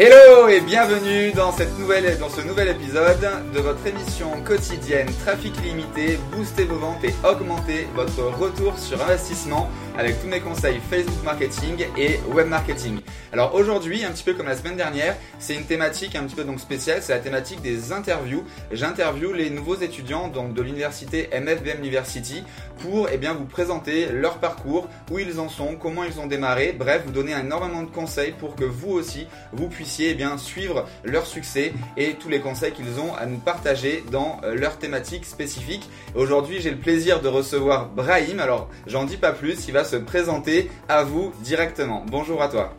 Hello 0.00 0.46
et 0.46 0.60
bienvenue 0.60 1.32
dans, 1.32 1.50
cette 1.50 1.76
nouvelle, 1.76 2.20
dans 2.20 2.28
ce 2.28 2.40
nouvel 2.42 2.68
épisode 2.68 3.18
de 3.52 3.58
votre 3.58 3.84
émission 3.84 4.30
quotidienne 4.44 5.08
Trafic 5.24 5.60
Limité, 5.60 6.20
boostez 6.30 6.66
vos 6.66 6.76
ventes 6.76 7.02
et 7.02 7.12
augmentez 7.24 7.88
votre 7.96 8.22
retour 8.38 8.78
sur 8.78 9.02
investissement 9.02 9.68
avec 9.98 10.20
tous 10.22 10.28
mes 10.28 10.40
conseils 10.40 10.80
Facebook 10.88 11.22
marketing 11.24 11.84
et 11.96 12.20
web 12.32 12.46
marketing. 12.46 13.00
Alors 13.32 13.54
aujourd'hui, 13.54 14.04
un 14.04 14.12
petit 14.12 14.22
peu 14.22 14.32
comme 14.32 14.46
la 14.46 14.56
semaine 14.56 14.76
dernière, 14.76 15.16
c'est 15.40 15.54
une 15.54 15.64
thématique 15.64 16.14
un 16.14 16.22
petit 16.22 16.36
peu 16.36 16.44
donc 16.44 16.60
spéciale, 16.60 17.00
c'est 17.02 17.12
la 17.12 17.18
thématique 17.18 17.60
des 17.60 17.92
interviews. 17.92 18.44
J'interview 18.70 19.32
les 19.32 19.50
nouveaux 19.50 19.74
étudiants 19.74 20.28
donc 20.28 20.54
de 20.54 20.62
l'université 20.62 21.28
MFBM 21.32 21.78
University 21.78 22.44
pour 22.78 23.08
eh 23.12 23.18
bien, 23.18 23.34
vous 23.34 23.44
présenter 23.44 24.06
leur 24.06 24.38
parcours, 24.38 24.88
où 25.10 25.18
ils 25.18 25.40
en 25.40 25.48
sont, 25.48 25.74
comment 25.74 26.04
ils 26.04 26.20
ont 26.20 26.26
démarré, 26.26 26.72
bref, 26.72 27.02
vous 27.04 27.12
donner 27.12 27.32
énormément 27.32 27.82
de 27.82 27.90
conseils 27.90 28.32
pour 28.38 28.54
que 28.54 28.64
vous 28.64 28.90
aussi, 28.90 29.26
vous 29.52 29.68
puissiez 29.68 30.10
eh 30.10 30.14
bien, 30.14 30.38
suivre 30.38 30.86
leur 31.04 31.26
succès 31.26 31.72
et 31.96 32.14
tous 32.14 32.28
les 32.28 32.40
conseils 32.40 32.72
qu'ils 32.72 33.00
ont 33.00 33.14
à 33.14 33.26
nous 33.26 33.38
partager 33.38 34.04
dans 34.10 34.40
euh, 34.44 34.54
leur 34.54 34.78
thématique 34.78 35.24
spécifique. 35.24 35.88
Aujourd'hui, 36.14 36.60
j'ai 36.60 36.70
le 36.70 36.76
plaisir 36.76 37.20
de 37.20 37.28
recevoir 37.28 37.88
Brahim, 37.88 38.40
alors 38.40 38.68
j'en 38.86 39.04
dis 39.04 39.16
pas 39.16 39.32
plus, 39.32 39.66
il 39.66 39.74
va 39.74 39.84
se 39.88 39.96
présenter 39.96 40.70
à 40.88 41.02
vous 41.02 41.32
directement. 41.42 42.04
Bonjour 42.10 42.42
à 42.42 42.48
toi. 42.48 42.74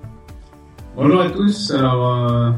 Bonjour 0.96 1.22
à 1.22 1.30
tous. 1.30 1.72
Alors, 1.72 2.32
euh, 2.32 2.52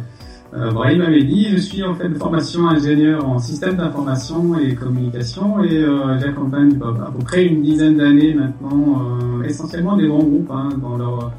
euh, 0.53 0.71
Brahim 0.71 1.01
avait 1.01 1.23
dit, 1.23 1.47
je 1.49 1.57
suis 1.57 1.83
en 1.83 1.95
fait 1.95 2.09
de 2.09 2.15
formation 2.15 2.67
ingénieur 2.67 3.25
en 3.25 3.39
système 3.39 3.75
d'information 3.75 4.59
et 4.59 4.75
communication 4.75 5.63
et 5.63 5.77
euh, 5.77 6.19
j'accompagne 6.19 6.77
à 6.81 7.11
peu 7.11 7.23
près 7.23 7.45
une 7.45 7.61
dizaine 7.61 7.95
d'années 7.95 8.33
maintenant 8.33 9.01
euh, 9.39 9.43
essentiellement 9.43 9.95
des 9.95 10.07
grands 10.07 10.23
groupes 10.23 10.51
hein, 10.51 10.69
dans 10.81 10.97
leur 10.97 11.31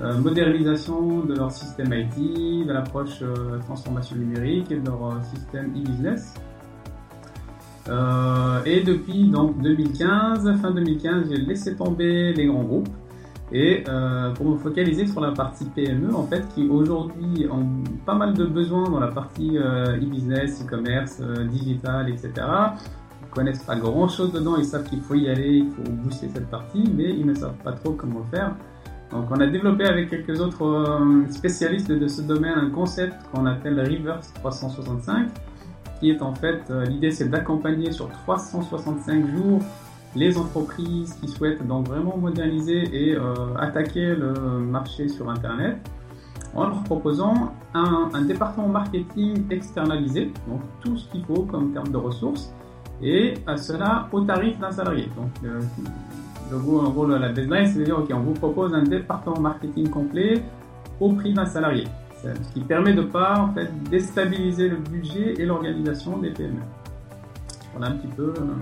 euh, 0.00 0.18
modernisation 0.18 1.20
de 1.20 1.34
leur 1.34 1.52
système 1.52 1.92
IT, 1.92 2.66
de 2.66 2.72
l'approche 2.72 3.22
transformation 3.66 4.16
numérique 4.16 4.72
et 4.72 4.80
de 4.80 4.86
leur 4.86 5.20
système 5.22 5.70
e-business. 5.70 6.34
Et 7.88 8.82
depuis 8.82 9.28
donc 9.28 9.60
2015, 9.62 10.60
fin 10.60 10.70
2015, 10.70 11.28
j'ai 11.30 11.36
laissé 11.36 11.76
tomber 11.76 12.32
les 12.32 12.46
grands 12.46 12.64
groupes 12.64 12.88
et 13.52 13.84
euh, 13.88 14.32
pour 14.34 14.46
me 14.46 14.56
focaliser 14.56 15.06
sur 15.06 15.20
la 15.20 15.30
partie 15.32 15.66
PME, 15.66 16.14
en 16.14 16.26
fait, 16.26 16.44
qui 16.54 16.68
aujourd'hui 16.68 17.46
ont 17.50 17.66
pas 18.04 18.14
mal 18.14 18.34
de 18.34 18.44
besoins 18.44 18.90
dans 18.90 18.98
la 18.98 19.08
partie 19.08 19.56
euh, 19.56 19.96
e-business, 19.96 20.64
e-commerce, 20.64 21.18
euh, 21.20 21.44
digital, 21.44 22.08
etc. 22.08 22.32
Ils 23.22 23.30
connaissent 23.30 23.62
pas 23.62 23.76
grand 23.76 24.08
chose 24.08 24.32
dedans, 24.32 24.56
ils 24.56 24.64
savent 24.64 24.88
qu'il 24.88 25.00
faut 25.00 25.14
y 25.14 25.28
aller, 25.28 25.58
il 25.58 25.70
faut 25.70 25.90
booster 25.90 26.28
cette 26.34 26.50
partie, 26.50 26.90
mais 26.92 27.10
ils 27.10 27.26
ne 27.26 27.34
savent 27.34 27.58
pas 27.62 27.72
trop 27.72 27.92
comment 27.92 28.24
faire. 28.24 28.56
Donc 29.12 29.26
on 29.30 29.38
a 29.38 29.46
développé 29.46 29.84
avec 29.84 30.10
quelques 30.10 30.40
autres 30.40 30.64
euh, 30.64 31.30
spécialistes 31.30 31.92
de 31.92 32.08
ce 32.08 32.22
domaine 32.22 32.58
un 32.58 32.70
concept 32.70 33.14
qu'on 33.32 33.46
appelle 33.46 33.78
Reverse 33.78 34.32
365, 34.34 35.28
qui 35.98 36.10
est 36.10 36.22
en 36.22 36.34
fait, 36.34 36.62
euh, 36.70 36.84
l'idée 36.84 37.10
c'est 37.10 37.28
d'accompagner 37.28 37.92
sur 37.92 38.08
365 38.08 39.26
jours 39.28 39.60
les 40.14 40.38
entreprises 40.38 41.14
qui 41.14 41.28
souhaitent 41.28 41.66
donc 41.66 41.88
vraiment 41.88 42.16
moderniser 42.16 42.88
et 42.92 43.14
euh, 43.14 43.54
attaquer 43.58 44.14
le 44.14 44.32
marché 44.58 45.08
sur 45.08 45.28
Internet 45.28 45.78
en 46.54 46.68
leur 46.68 46.82
proposant 46.84 47.52
un, 47.74 48.22
département 48.22 48.68
marketing 48.68 49.44
externalisé, 49.50 50.32
donc 50.48 50.62
tout 50.80 50.96
ce 50.96 51.08
qu'il 51.10 51.22
faut 51.24 51.42
comme 51.42 51.72
terme 51.72 51.88
de 51.88 51.98
ressources, 51.98 52.50
et 53.02 53.34
à 53.46 53.58
cela 53.58 54.08
au 54.10 54.22
tarif 54.22 54.58
d'un 54.58 54.70
salarié. 54.70 55.08
Donc, 55.16 55.30
euh, 55.44 55.60
le, 56.50 56.56
en 56.56 56.90
gros, 56.90 57.06
la 57.06 57.30
deadline, 57.30 57.66
c'est 57.66 57.80
de 57.80 57.84
dire, 57.84 57.98
OK, 57.98 58.08
on 58.10 58.20
vous 58.20 58.32
propose 58.32 58.72
un 58.72 58.84
département 58.84 59.38
marketing 59.38 59.90
complet 59.90 60.42
au 60.98 61.12
prix 61.12 61.34
d'un 61.34 61.44
salarié. 61.44 61.84
Ce 62.22 62.52
qui 62.52 62.60
permet 62.60 62.92
de 62.92 63.02
ne 63.02 63.06
pas 63.06 63.52
déstabiliser 63.90 64.68
le 64.68 64.76
budget 64.76 65.34
et 65.38 65.44
l'organisation 65.44 66.18
des 66.18 66.30
PME. 66.30 66.60
Voilà 67.72 67.92
un 67.92 67.96
petit 67.96 68.08
peu 68.08 68.32
euh, 68.36 68.54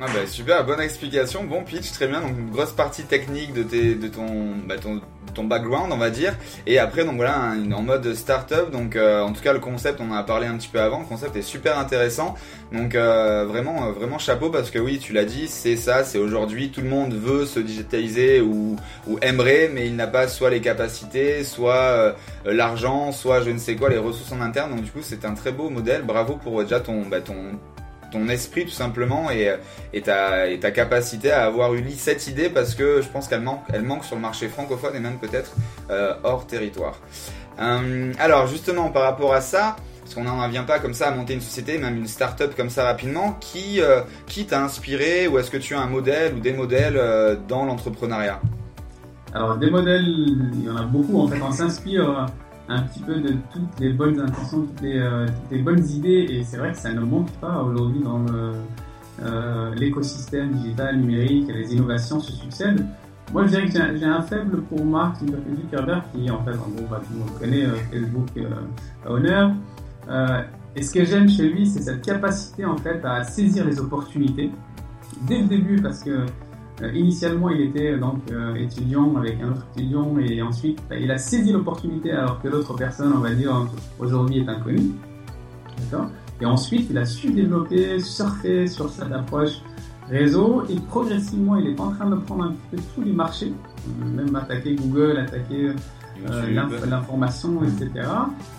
ah 0.00 0.06
bah 0.14 0.26
super, 0.26 0.64
bonne 0.64 0.80
explication, 0.80 1.42
bon 1.42 1.64
pitch, 1.64 1.90
très 1.90 2.06
bien. 2.06 2.20
Donc 2.20 2.38
une 2.38 2.50
grosse 2.50 2.70
partie 2.70 3.02
technique 3.02 3.52
de, 3.52 3.64
tes, 3.64 3.96
de 3.96 4.06
ton, 4.06 4.54
bah 4.64 4.76
ton, 4.78 5.00
ton 5.34 5.42
background, 5.42 5.92
on 5.92 5.96
va 5.96 6.10
dire. 6.10 6.36
Et 6.68 6.78
après, 6.78 7.04
donc 7.04 7.16
voilà, 7.16 7.54
en 7.74 7.82
mode 7.82 8.14
startup. 8.14 8.70
Donc 8.70 8.94
euh, 8.94 9.22
en 9.22 9.32
tout 9.32 9.42
cas, 9.42 9.52
le 9.52 9.58
concept, 9.58 10.00
on 10.00 10.12
en 10.12 10.14
a 10.14 10.22
parlé 10.22 10.46
un 10.46 10.56
petit 10.56 10.68
peu 10.68 10.80
avant. 10.80 11.00
Le 11.00 11.04
concept 11.04 11.34
est 11.34 11.42
super 11.42 11.76
intéressant. 11.80 12.36
Donc 12.70 12.94
euh, 12.94 13.44
vraiment, 13.44 13.88
euh, 13.88 13.92
vraiment 13.92 14.18
chapeau 14.18 14.50
parce 14.50 14.70
que 14.70 14.78
oui, 14.78 15.00
tu 15.00 15.12
l'as 15.12 15.24
dit, 15.24 15.48
c'est 15.48 15.74
ça, 15.74 16.04
c'est 16.04 16.18
aujourd'hui 16.18 16.70
tout 16.70 16.80
le 16.80 16.88
monde 16.88 17.14
veut 17.14 17.44
se 17.44 17.58
digitaliser 17.58 18.40
ou, 18.40 18.76
ou 19.08 19.18
aimerait, 19.20 19.68
mais 19.72 19.88
il 19.88 19.96
n'a 19.96 20.06
pas 20.06 20.28
soit 20.28 20.50
les 20.50 20.60
capacités, 20.60 21.42
soit 21.42 22.14
l'argent, 22.44 23.10
soit 23.10 23.40
je 23.42 23.50
ne 23.50 23.58
sais 23.58 23.74
quoi, 23.74 23.88
les 23.88 23.98
ressources 23.98 24.30
en 24.30 24.40
interne. 24.40 24.70
Donc 24.76 24.84
du 24.84 24.92
coup, 24.92 25.02
c'est 25.02 25.24
un 25.24 25.34
très 25.34 25.50
beau 25.50 25.70
modèle. 25.70 26.02
Bravo 26.02 26.36
pour 26.36 26.62
déjà 26.62 26.78
ton, 26.78 27.02
bah, 27.02 27.20
ton 27.20 27.34
ton 28.10 28.28
esprit 28.28 28.64
tout 28.64 28.70
simplement 28.70 29.30
et, 29.30 29.54
et, 29.92 30.00
ta, 30.02 30.46
ta 30.60 30.70
capacité 30.70 31.30
à 31.30 31.46
avoir 31.46 31.74
eu 31.74 31.84
cette 31.96 32.26
idée 32.26 32.48
parce 32.48 32.74
que 32.74 33.02
je 33.02 33.08
pense 33.08 33.28
qu'elle 33.28 33.40
manque, 33.40 33.62
elle 33.72 33.82
manque 33.82 34.04
sur 34.04 34.16
le 34.16 34.22
marché 34.22 34.48
francophone 34.48 34.94
et 34.94 35.00
même 35.00 35.18
peut-être 35.18 35.52
euh, 35.90 36.14
hors 36.22 36.46
territoire. 36.46 36.98
Euh, 37.60 38.12
alors 38.18 38.46
justement 38.46 38.90
par 38.90 39.02
rapport 39.02 39.34
à 39.34 39.40
ça, 39.40 39.76
parce 40.02 40.14
qu'on 40.14 40.24
n'en 40.24 40.48
vient 40.48 40.64
pas 40.64 40.78
comme 40.78 40.94
ça 40.94 41.08
à 41.08 41.10
monter 41.10 41.34
une 41.34 41.40
société, 41.40 41.76
même 41.76 41.96
une 41.96 42.06
start-up 42.06 42.54
comme 42.56 42.70
ça 42.70 42.84
rapidement, 42.84 43.36
qui, 43.40 43.80
euh, 43.80 44.00
qui 44.26 44.46
t'a 44.46 44.62
inspiré 44.62 45.28
ou 45.28 45.38
est-ce 45.38 45.50
que 45.50 45.58
tu 45.58 45.74
as 45.74 45.80
un 45.80 45.86
modèle 45.86 46.34
ou 46.34 46.40
des 46.40 46.52
modèles 46.52 47.00
dans 47.48 47.64
l'entrepreneuriat? 47.64 48.40
Alors 49.34 49.56
des 49.56 49.70
modèles, 49.70 50.06
il 50.06 50.64
y 50.64 50.70
en 50.70 50.76
a 50.76 50.84
beaucoup 50.84 51.20
en 51.20 51.28
fait, 51.28 51.40
on 51.42 51.52
s'inspire 51.52 52.26
un 52.68 52.82
petit 52.82 53.00
peu 53.00 53.16
de 53.16 53.34
toutes 53.52 53.80
les 53.80 53.92
bonnes 53.92 54.20
intentions, 54.20 54.62
toutes 54.62 54.80
les, 54.82 54.98
euh, 54.98 55.26
toutes 55.26 55.50
les 55.50 55.62
bonnes 55.62 55.86
idées. 55.88 56.26
Et 56.30 56.44
c'est 56.44 56.58
vrai 56.58 56.72
que 56.72 56.78
ça 56.78 56.92
ne 56.92 57.00
manque 57.00 57.30
pas 57.40 57.62
aujourd'hui 57.62 58.00
dans 58.00 58.24
euh, 59.22 59.74
l'écosystème 59.74 60.52
digital, 60.52 60.96
numérique, 60.96 61.48
les 61.48 61.74
innovations 61.74 62.20
se 62.20 62.32
succèdent. 62.32 62.86
Moi, 63.32 63.44
je 63.44 63.48
dirais 63.48 63.66
que 63.66 63.72
j'ai 63.72 64.04
un, 64.04 64.22
faible 64.22 64.62
pour 64.62 64.84
Mark 64.84 65.16
Zuckerberg, 65.18 66.02
qui 66.14 66.30
en 66.30 66.42
fait, 66.44 66.52
en 66.52 66.68
gros, 66.70 66.86
bah, 66.90 67.00
tout 67.06 67.12
le 67.12 67.18
monde 67.18 67.38
connaît, 67.38 67.64
euh, 67.64 67.76
Facebook 67.90 68.28
Owner. 69.06 69.48
Euh, 70.08 70.42
et 70.76 70.82
ce 70.82 70.92
que 70.92 71.04
j'aime 71.04 71.28
chez 71.28 71.48
lui, 71.48 71.66
c'est 71.66 71.82
cette 71.82 72.02
capacité 72.02 72.64
en 72.64 72.76
fait 72.76 73.04
à 73.04 73.24
saisir 73.24 73.64
les 73.64 73.78
opportunités 73.80 74.50
dès 75.26 75.40
le 75.40 75.46
début, 75.46 75.80
parce 75.82 76.02
que 76.02 76.24
euh, 76.82 76.92
initialement, 76.92 77.50
il 77.50 77.60
était 77.60 77.96
donc 77.98 78.20
euh, 78.30 78.54
étudiant 78.54 79.16
avec 79.16 79.40
un 79.40 79.50
autre 79.50 79.66
étudiant 79.74 80.16
et 80.18 80.40
ensuite 80.42 80.80
bah, 80.88 80.96
il 80.96 81.10
a 81.10 81.18
saisi 81.18 81.52
l'opportunité 81.52 82.12
alors 82.12 82.40
que 82.40 82.48
l'autre 82.48 82.74
personne, 82.74 83.12
on 83.16 83.20
va 83.20 83.34
dire, 83.34 83.66
aujourd'hui 83.98 84.38
est 84.38 84.48
inconnue. 84.48 84.92
D'accord? 85.78 86.10
Et 86.40 86.46
ensuite, 86.46 86.86
il 86.90 86.98
a 86.98 87.04
su 87.04 87.32
développer, 87.32 87.98
surfer 87.98 88.66
sur 88.68 88.88
cette 88.90 89.12
approche 89.12 89.60
réseau 90.08 90.62
et 90.68 90.76
progressivement, 90.76 91.56
il 91.56 91.66
est 91.66 91.80
en 91.80 91.90
train 91.90 92.08
de 92.08 92.16
prendre 92.16 92.44
un 92.44 92.52
petit 92.52 92.76
peu 92.76 92.82
tous 92.94 93.02
les 93.02 93.12
marchés, 93.12 93.52
même 94.00 94.34
attaquer 94.36 94.76
Google, 94.76 95.18
attaquer 95.18 95.72
euh, 96.30 96.86
l'information, 96.86 97.62
etc. 97.62 98.06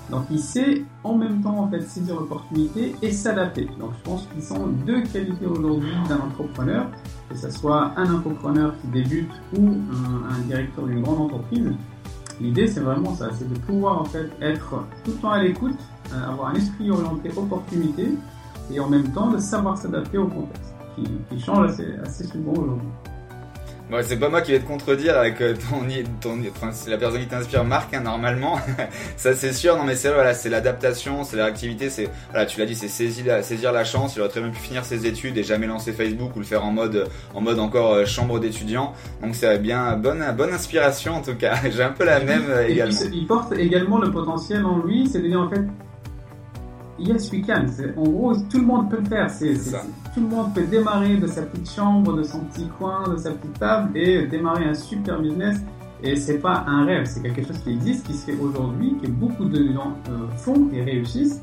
Donc 0.10 0.24
il 0.32 0.40
sait 0.40 0.84
en 1.04 1.16
même 1.16 1.42
temps 1.42 1.60
en 1.60 1.70
fait 1.70 1.82
saisir 1.82 2.16
l'opportunité 2.16 2.96
et 3.02 3.12
s'adapter. 3.12 3.68
Donc 3.80 3.92
je 3.98 4.04
pense 4.04 4.28
qu'ils 4.28 4.44
sont 4.44 4.68
deux 4.86 5.02
qualités 5.04 5.46
aujourd'hui 5.46 5.92
d'un 6.08 6.18
entrepreneur, 6.20 6.88
que 7.30 7.36
ce 7.36 7.50
soit 7.50 7.94
un 7.98 8.14
entrepreneur 8.14 8.74
qui 8.82 8.88
débute 8.88 9.32
ou 9.58 9.68
un, 9.68 10.34
un 10.34 10.40
directeur 10.48 10.86
d'une 10.86 11.02
grande 11.02 11.22
entreprise. 11.22 11.72
L'idée 12.40 12.68
c'est 12.68 12.80
vraiment 12.80 13.14
ça, 13.14 13.30
c'est 13.38 13.50
de 13.50 13.60
pouvoir 13.60 14.02
en 14.02 14.06
fait 14.06 14.30
être 14.42 14.86
tout 15.04 15.12
le 15.12 15.18
temps 15.18 15.32
à 15.32 15.44
l'écoute, 15.44 15.78
euh, 16.14 16.32
avoir 16.32 16.50
un 16.50 16.56
esprit 16.56 16.90
orienté 16.90 17.30
opportunité 17.36 18.10
et 18.72 18.80
en 18.80 18.90
même 18.90 19.12
temps 19.12 19.32
de 19.32 19.38
savoir 19.38 19.78
s'adapter 19.78 20.18
au 20.18 20.28
contexte 20.28 20.74
qui, 20.96 21.04
qui 21.30 21.40
change 21.40 21.72
assez, 21.72 21.96
assez 22.04 22.24
souvent 22.26 22.54
aujourd'hui. 22.54 22.88
C'est 24.04 24.20
pas 24.20 24.30
moi 24.30 24.42
qui 24.42 24.52
vais 24.52 24.60
te 24.60 24.68
contredire 24.68 25.18
avec 25.18 25.42
euh, 25.42 25.56
ton, 26.22 26.38
la 26.88 26.98
personne 26.98 27.22
qui 27.22 27.28
t'inspire 27.28 27.64
Marc 27.64 27.94
hein, 27.94 28.02
normalement. 28.02 28.60
Ça 29.18 29.34
c'est 29.34 29.52
sûr. 29.52 29.76
Non 29.78 29.84
mais 29.84 29.96
c'est 29.96 30.14
voilà 30.14 30.34
c'est 30.36 30.50
l'adaptation 30.50 31.24
c'est 31.24 31.38
la 31.38 31.46
réactivité 31.46 31.90
c'est 31.90 32.08
voilà 32.30 32.46
tu 32.46 32.60
l'as 32.60 32.68
dit 32.68 32.76
c'est 32.76 32.88
saisir, 32.88 33.44
saisir 33.44 33.72
la 33.72 33.84
chance. 33.84 34.16
Il 34.16 34.20
aurait 34.22 34.30
très 34.30 34.42
bien 34.42 34.52
pu 34.52 34.60
finir 34.60 34.86
ses 34.86 35.08
études 35.08 35.38
et 35.38 35.44
jamais 35.44 35.66
lancer 35.66 35.92
Facebook 35.92 36.36
ou 36.36 36.40
le 36.40 36.46
faire 36.46 36.64
en 36.64 36.72
mode 36.72 37.10
en 37.34 37.42
mode 37.42 37.60
encore 37.60 37.94
euh, 37.94 38.06
chambre 38.06 38.40
d'étudiant. 38.40 38.94
Donc 39.24 39.36
c'est 39.36 39.58
bien 39.58 39.98
bonne 39.98 40.24
bonne 40.38 40.54
inspiration 40.54 41.16
en 41.16 41.22
tout 41.22 41.36
cas. 41.36 41.56
J'ai 41.72 41.84
un 41.84 41.92
peu 41.92 42.06
la 42.06 42.20
même 42.20 42.46
et 42.68 42.74
également. 42.74 43.00
il 43.12 43.26
porte 43.26 43.54
également 43.54 43.98
le 43.98 44.12
potentiel 44.12 44.66
en 44.66 44.78
lui 44.78 45.10
c'est 45.12 45.20
de 45.20 45.28
dire 45.28 45.42
en 45.42 45.50
fait 45.50 45.66
Yes, 47.00 47.32
we 47.32 47.42
can. 47.46 47.66
En 47.96 48.04
gros, 48.04 48.36
tout 48.36 48.60
le 48.60 48.66
monde 48.66 48.90
peut 48.90 49.00
le 49.00 49.06
faire. 49.06 49.30
C'est, 49.30 49.56
tout 50.20 50.28
le 50.28 50.36
monde 50.36 50.54
peut 50.54 50.66
démarrer 50.66 51.16
de 51.16 51.28
sa 51.28 51.44
petite 51.44 51.72
chambre, 51.72 52.14
de 52.14 52.24
son 52.24 52.40
petit 52.42 52.68
coin, 52.78 53.08
de 53.08 53.18
sa 53.18 53.32
petite 53.32 53.58
table 53.58 53.98
et 53.98 54.28
démarrer 54.28 54.66
un 54.66 54.74
super 54.74 55.22
business. 55.22 55.58
Et 56.04 56.18
c'est 56.18 56.40
pas 56.40 56.66
un 56.68 56.86
rêve, 56.86 57.06
c'est 57.06 57.22
quelque 57.22 57.46
chose 57.46 57.60
qui 57.60 57.72
existe, 57.72 58.06
qui 58.06 58.14
se 58.14 58.26
fait 58.26 58.38
aujourd'hui, 58.38 58.98
que 59.02 59.08
beaucoup 59.08 59.46
de 59.46 59.72
gens 59.74 59.96
euh, 60.10 60.28
font 60.38 60.70
et 60.74 60.82
réussissent. 60.82 61.42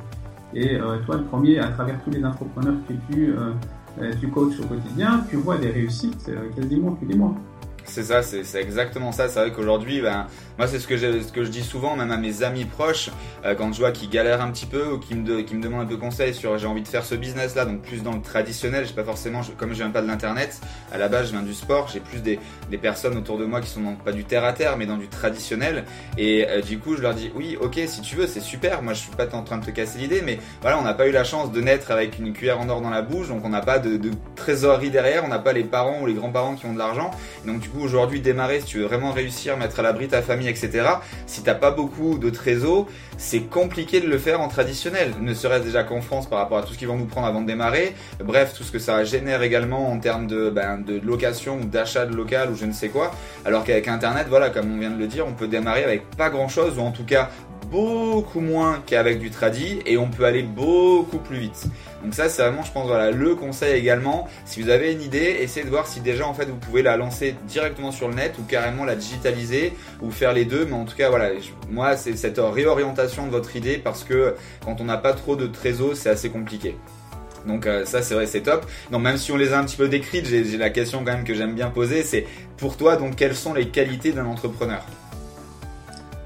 Et 0.55 0.77
euh, 0.77 0.99
toi, 1.07 1.17
le 1.17 1.25
premier, 1.25 1.59
à 1.59 1.69
travers 1.69 2.03
tous 2.05 2.11
les 2.11 2.23
entrepreneurs 2.25 2.75
que 2.87 2.93
tu, 3.11 3.35
euh, 3.35 4.13
tu 4.21 4.29
coaches 4.29 4.61
au 4.61 4.67
quotidien, 4.67 5.25
tu 5.31 5.37
vois 5.37 5.57
des 5.57 5.71
réussites 5.71 6.31
quasiment 6.55 6.93
tous 6.93 7.07
les 7.07 7.17
mois. 7.17 7.35
C'est 7.85 8.03
ça, 8.03 8.21
c'est 8.23 8.61
exactement 8.61 9.13
ça. 9.13 9.29
C'est 9.29 9.41
vrai 9.41 9.53
qu'aujourd'hui, 9.53 10.03
ben, 10.03 10.27
Moi, 10.59 10.67
c'est 10.69 10.79
ce 10.79 10.87
que, 10.87 10.97
ce 10.97 11.33
que 11.33 11.45
je 11.45 11.51
dis 11.51 11.63
souvent, 11.63 11.97
même 11.97 12.11
à 12.11 12.17
mes 12.17 12.43
amis 12.43 12.65
proches, 12.65 13.11
euh, 13.45 13.55
quand 13.55 13.75
je 13.75 13.79
vois 13.79 13.93
qu'ils 13.93 14.09
galèrent 14.09 14.41
un 14.41 14.51
petit 14.51 14.65
peu 14.65 14.93
ou 14.93 14.99
qu'ils 14.99 15.19
me, 15.19 15.43
qui 15.43 15.55
me 15.55 15.63
demandent 15.63 15.83
un 15.83 15.87
peu 15.87 15.99
conseil 15.99 16.33
sur 16.33 16.57
j'ai 16.57 16.67
envie 16.67 16.83
de 16.83 16.89
faire 16.89 17.05
ce 17.05 17.15
business-là, 17.15 17.67
donc 17.67 17.83
plus 17.83 18.03
dans 18.03 18.15
le 18.15 18.23
traditionnel, 18.23 18.87
j'ai 18.87 18.95
pas 18.95 19.05
forcément, 19.05 19.43
comme 19.59 19.71
je 19.71 19.77
viens 19.77 19.91
pas 19.91 20.01
de 20.01 20.07
l'internet, 20.07 20.61
à 20.93 20.97
la 20.97 21.09
base 21.09 21.27
je 21.27 21.33
viens 21.33 21.43
du 21.43 21.53
sport, 21.53 21.89
j'ai 21.93 22.01
plus 22.01 22.21
des, 22.21 22.39
des, 22.71 22.79
personnes 22.79 23.19
autour 23.19 23.37
de 23.37 23.45
moi 23.45 23.61
qui 23.61 23.69
sont 23.69 23.97
pas 24.03 24.13
du 24.13 24.25
terre 24.25 24.45
à 24.45 24.55
terre, 24.55 24.79
mais 24.79 24.87
dans 24.87 24.97
du 24.97 25.09
traditionnel. 25.09 25.85
Et 26.17 26.47
euh, 26.49 26.63
du 26.63 26.79
coup, 26.79 26.97
je 26.97 27.03
leur 27.03 27.13
dis 27.13 27.31
oui, 27.35 27.59
ok, 27.61 27.79
si 27.87 28.01
tu 28.01 28.17
veux, 28.17 28.27
c'est 28.27 28.41
super. 28.41 28.81
Moi, 28.83 28.95
je 28.95 29.01
suis 29.01 29.11
pas 29.11 29.27
en 29.35 29.43
train 29.43 29.59
de 29.59 29.67
te 29.67 29.71
casser 29.71 29.99
l'idée, 29.99 30.23
mais 30.25 30.39
voilà, 30.63 30.79
on 30.79 30.83
n'a 30.83 30.95
pas 30.95 31.07
eu 31.07 31.13
la 31.13 31.25
chance 31.25 31.53
de 31.53 31.61
naître 31.61 31.91
avec 31.91 32.19
une 32.19 32.33
cuillère 32.33 32.61
en 32.61 32.69
or 32.71 32.81
dans 32.81 32.91
la 32.91 33.03
bouche, 33.03 33.29
donc 33.29 33.45
on 33.45 33.51
n'a 33.51 33.61
pas 33.61 33.79
de, 33.79 33.99
de, 33.99 34.11
trésorerie 34.37 34.91
derrière, 34.91 35.23
on 35.25 35.29
n'a 35.29 35.39
pas 35.39 35.53
les 35.53 35.65
parents 35.65 36.01
ou 36.01 36.07
les 36.07 36.15
grands-parents 36.15 36.55
qui 36.55 36.65
ont 36.65 36.73
de 36.73 36.79
l'argent. 36.79 37.11
Donc 37.45 37.61
du 37.61 37.69
coup, 37.69 37.81
aujourd'hui, 37.81 38.21
démarrer, 38.21 38.61
si 38.61 38.67
tu 38.67 38.79
veux 38.79 38.87
vraiment 38.87 39.13
réussir, 39.13 39.59
mettre 39.59 39.81
à 39.81 39.83
l'abri 39.83 40.09
ta 40.09 40.23
famille, 40.23 40.46
etc. 40.49 40.89
Si 41.27 41.43
t'as 41.43 41.55
pas 41.55 41.71
beaucoup 41.71 42.19
de 42.19 42.31
trésor, 42.31 42.87
c'est 43.19 43.41
compliqué 43.41 44.01
de 44.01 44.07
le 44.07 44.19
faire 44.19 44.41
en 44.41 44.49
traditionnel. 44.49 45.13
Ne 45.21 45.35
serait-ce 45.35 45.65
déjà 45.65 45.85
qu'en 45.85 46.01
France 46.01 46.29
par 46.29 46.39
rapport 46.39 46.59
à 46.59 46.63
tout 46.63 46.73
ce 46.73 46.79
qu'ils 46.79 46.89
vont 46.89 46.97
nous 46.97 47.07
prendre 47.07 47.27
avant 47.27 47.41
de 47.41 47.47
démarrer. 47.47 47.95
Bref, 48.23 48.55
tout 48.57 48.63
ce 48.63 48.73
que 48.73 48.79
ça 48.79 49.05
génère 49.05 49.43
également 49.43 49.91
en 49.91 49.99
termes 49.99 50.27
de, 50.27 50.51
ben, 50.51 50.79
de 50.79 51.01
location 51.05 51.59
ou 51.59 51.65
d'achat 51.65 52.07
de 52.07 52.15
local 52.15 52.51
ou 52.51 52.57
je 52.57 52.67
ne 52.67 52.73
sais 52.73 52.89
quoi. 52.89 53.11
Alors 53.45 53.65
qu'avec 53.65 53.89
Internet, 53.89 54.27
voilà, 54.29 54.51
comme 54.51 54.73
on 54.75 54.79
vient 54.79 54.91
de 54.91 54.99
le 54.99 55.07
dire, 55.07 55.27
on 55.27 55.33
peut 55.33 55.49
démarrer 55.49 55.85
avec 55.85 56.11
pas 56.11 56.31
grand-chose 56.31 56.79
ou 56.79 56.83
en 56.83 56.93
tout 56.93 57.05
cas 57.05 57.31
beaucoup 57.71 58.41
moins 58.41 58.83
qu'avec 58.87 59.19
du 59.19 59.31
tradi 59.31 59.81
et 59.87 59.97
on 59.97 60.09
peut 60.09 60.25
aller 60.25 60.43
beaucoup 60.43 61.19
plus 61.19 61.39
vite. 61.39 61.67
Donc 62.07 62.15
ça 62.15 62.29
c'est 62.29 62.41
vraiment 62.41 62.63
je 62.63 62.71
pense 62.71 62.89
le 62.89 63.35
conseil 63.35 63.75
également. 63.75 64.29
Si 64.45 64.63
vous 64.63 64.69
avez 64.69 64.93
une 64.93 65.03
idée, 65.03 65.39
essayez 65.41 65.67
de 65.67 65.71
voir 65.71 65.89
si 65.89 65.99
déjà 65.99 66.25
en 66.25 66.35
fait 66.35 66.45
vous 66.45 66.55
pouvez 66.55 66.81
la 66.81 66.97
lancer 66.97 67.35
directement 67.49 67.91
sur 67.91 68.07
le 68.07 68.15
net 68.15 68.37
ou 68.39 68.45
carrément 68.45 68.85
la 68.85 68.95
digitaliser 68.95 69.73
ou 70.01 70.13
faire 70.13 70.33
les 70.33 70.45
deux. 70.45 70.67
Mais 70.67 70.75
en 70.75 70.85
tout 70.85 70.95
cas 70.95 71.11
voilà, 71.11 71.31
moi 71.69 71.97
c'est 71.97 72.17
cette 72.17 72.39
réorientation 72.39 73.27
de 73.27 73.33
votre 73.33 73.57
idée 73.57 73.77
parce 73.77 74.05
que 74.05 74.37
quand 74.65 74.81
on 74.81 74.85
n'a 74.85 74.99
pas 74.99 75.15
trop 75.15 75.35
de 75.35 75.49
trésor 75.49 75.97
c'est 75.97 76.09
assez 76.09 76.31
compliqué. 76.31 76.77
Donc 77.45 77.67
euh, 77.67 77.85
ça 77.85 78.03
c'est 78.03 78.15
vrai 78.15 78.27
c'est 78.27 78.43
top. 78.43 78.67
Donc 78.93 79.03
même 79.03 79.17
si 79.17 79.33
on 79.33 79.37
les 79.37 79.53
a 79.53 79.59
un 79.59 79.65
petit 79.65 79.77
peu 79.77 79.89
décrites, 79.89 80.27
j'ai 80.27 80.57
la 80.57 80.71
question 80.71 81.01
quand 81.01 81.11
même 81.11 81.25
que 81.25 81.35
j'aime 81.35 81.57
bien 81.57 81.71
poser, 81.71 82.05
c'est 82.05 82.25
pour 82.57 82.77
toi 82.77 82.95
donc 82.95 83.17
quelles 83.17 83.35
sont 83.35 83.53
les 83.53 83.71
qualités 83.71 84.13
d'un 84.13 84.27
entrepreneur? 84.27 84.87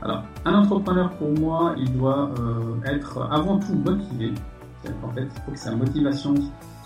Alors, 0.03 0.25
un 0.45 0.55
entrepreneur 0.55 1.11
pour 1.13 1.31
moi, 1.31 1.75
il 1.79 1.91
doit 1.93 2.31
euh, 2.39 2.95
être 2.95 3.27
avant 3.31 3.59
tout 3.59 3.75
motivé. 3.75 4.33
En 5.03 5.13
fait, 5.13 5.23
il 5.23 5.43
faut 5.43 5.53
que 5.53 5.59
sa 5.59 5.75
motivation 5.75 6.35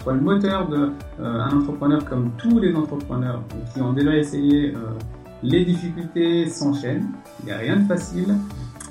soit 0.03 0.15
le 0.15 0.21
moteur 0.21 0.69
d'un 0.69 0.93
euh, 1.21 1.45
entrepreneur 1.51 2.05
comme 2.05 2.31
tous 2.37 2.59
les 2.59 2.75
entrepreneurs 2.75 3.43
qui 3.73 3.81
ont 3.81 3.93
déjà 3.93 4.17
essayé. 4.17 4.75
Euh, 4.75 4.79
les 5.43 5.65
difficultés 5.65 6.49
s'enchaînent, 6.49 7.07
il 7.41 7.47
n'y 7.47 7.53
a 7.53 7.59
rien 7.59 7.77
de 7.77 7.87
facile. 7.87 8.35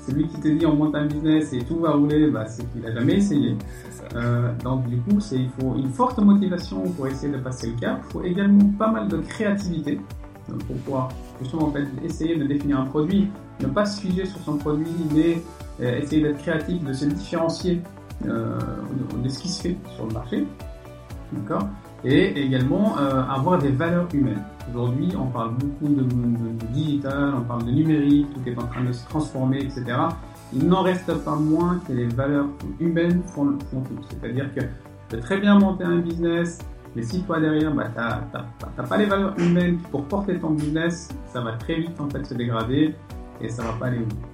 Celui 0.06 0.28
qui 0.28 0.38
te 0.38 0.48
dit 0.48 0.66
on 0.66 0.76
monte 0.76 0.94
un 0.94 1.06
business 1.06 1.52
et 1.52 1.58
tout 1.60 1.80
va 1.80 1.92
rouler, 1.92 2.30
bah, 2.30 2.46
c'est 2.46 2.64
qu'il 2.72 2.82
n'a 2.82 2.92
jamais 2.92 3.14
essayé. 3.14 3.56
donc 4.62 4.86
du 4.86 4.98
coup, 4.98 5.18
il 5.32 5.48
faut 5.58 5.74
une 5.76 5.88
forte 5.88 6.18
motivation 6.18 6.82
pour 6.90 7.06
essayer 7.08 7.32
de 7.32 7.38
passer 7.38 7.68
le 7.70 7.80
cap. 7.80 8.02
Il 8.08 8.12
faut 8.12 8.22
également 8.22 8.70
pas 8.78 8.90
mal 8.90 9.08
de 9.08 9.16
créativité 9.16 9.98
pour 10.46 10.76
pouvoir 10.76 11.08
justement 11.40 11.68
en 11.68 11.72
fait, 11.72 11.86
essayer 12.04 12.36
de 12.36 12.44
définir 12.44 12.80
un 12.80 12.84
produit 12.86 13.28
ne 13.60 13.66
pas 13.68 13.86
se 13.86 14.00
figer 14.00 14.26
sur 14.26 14.40
son 14.40 14.56
produit, 14.56 14.86
mais 15.14 15.42
euh, 15.80 15.98
essayer 15.98 16.22
d'être 16.22 16.38
créatif, 16.38 16.82
de 16.82 16.92
se 16.92 17.04
différencier 17.06 17.82
euh, 18.26 18.58
de 19.22 19.28
ce 19.28 19.38
qui 19.38 19.48
se 19.48 19.62
fait 19.62 19.76
sur 19.94 20.06
le 20.06 20.12
marché. 20.12 20.46
D'accord? 21.32 21.68
Et 22.04 22.44
également 22.44 22.98
euh, 22.98 23.22
avoir 23.22 23.58
des 23.58 23.70
valeurs 23.70 24.08
humaines. 24.12 24.42
Aujourd'hui, 24.70 25.08
on 25.18 25.26
parle 25.26 25.54
beaucoup 25.54 25.92
de, 25.92 26.04
digital, 26.72 27.34
on 27.36 27.42
parle 27.42 27.64
de 27.64 27.70
numérique, 27.70 28.26
tout 28.34 28.48
est 28.48 28.58
en 28.58 28.66
train 28.66 28.84
de 28.84 28.92
se 28.92 29.06
transformer, 29.08 29.58
etc. 29.58 29.84
Il 30.52 30.66
n'en 30.66 30.82
reste 30.82 31.12
pas 31.24 31.36
moins 31.36 31.80
que 31.86 31.92
les 31.92 32.06
valeurs 32.06 32.48
humaines 32.80 33.22
font, 33.26 33.58
font 33.70 33.80
tout. 33.82 33.98
C'est-à-dire 34.10 34.52
que 34.54 34.60
tu 34.60 34.66
peux 35.08 35.20
très 35.20 35.38
bien 35.38 35.58
monter 35.58 35.84
un 35.84 35.98
business, 35.98 36.58
mais 36.94 37.02
si 37.02 37.22
toi 37.22 37.40
derrière, 37.40 37.74
bah, 37.74 37.86
tu 37.94 37.98
n'as 37.98 38.86
pas 38.86 38.96
les 38.96 39.06
valeurs 39.06 39.38
humaines 39.38 39.78
pour 39.90 40.04
porter 40.04 40.38
ton 40.38 40.50
business, 40.50 41.08
ça 41.32 41.40
va 41.40 41.52
très 41.52 41.80
vite 41.80 42.00
en 42.00 42.08
fait 42.08 42.24
se 42.24 42.34
dégrader 42.34 42.94
et 43.40 43.48
ça 43.48 43.62
va 43.64 43.72
pas 43.72 43.86
aller 43.86 43.98
où. 43.98 44.33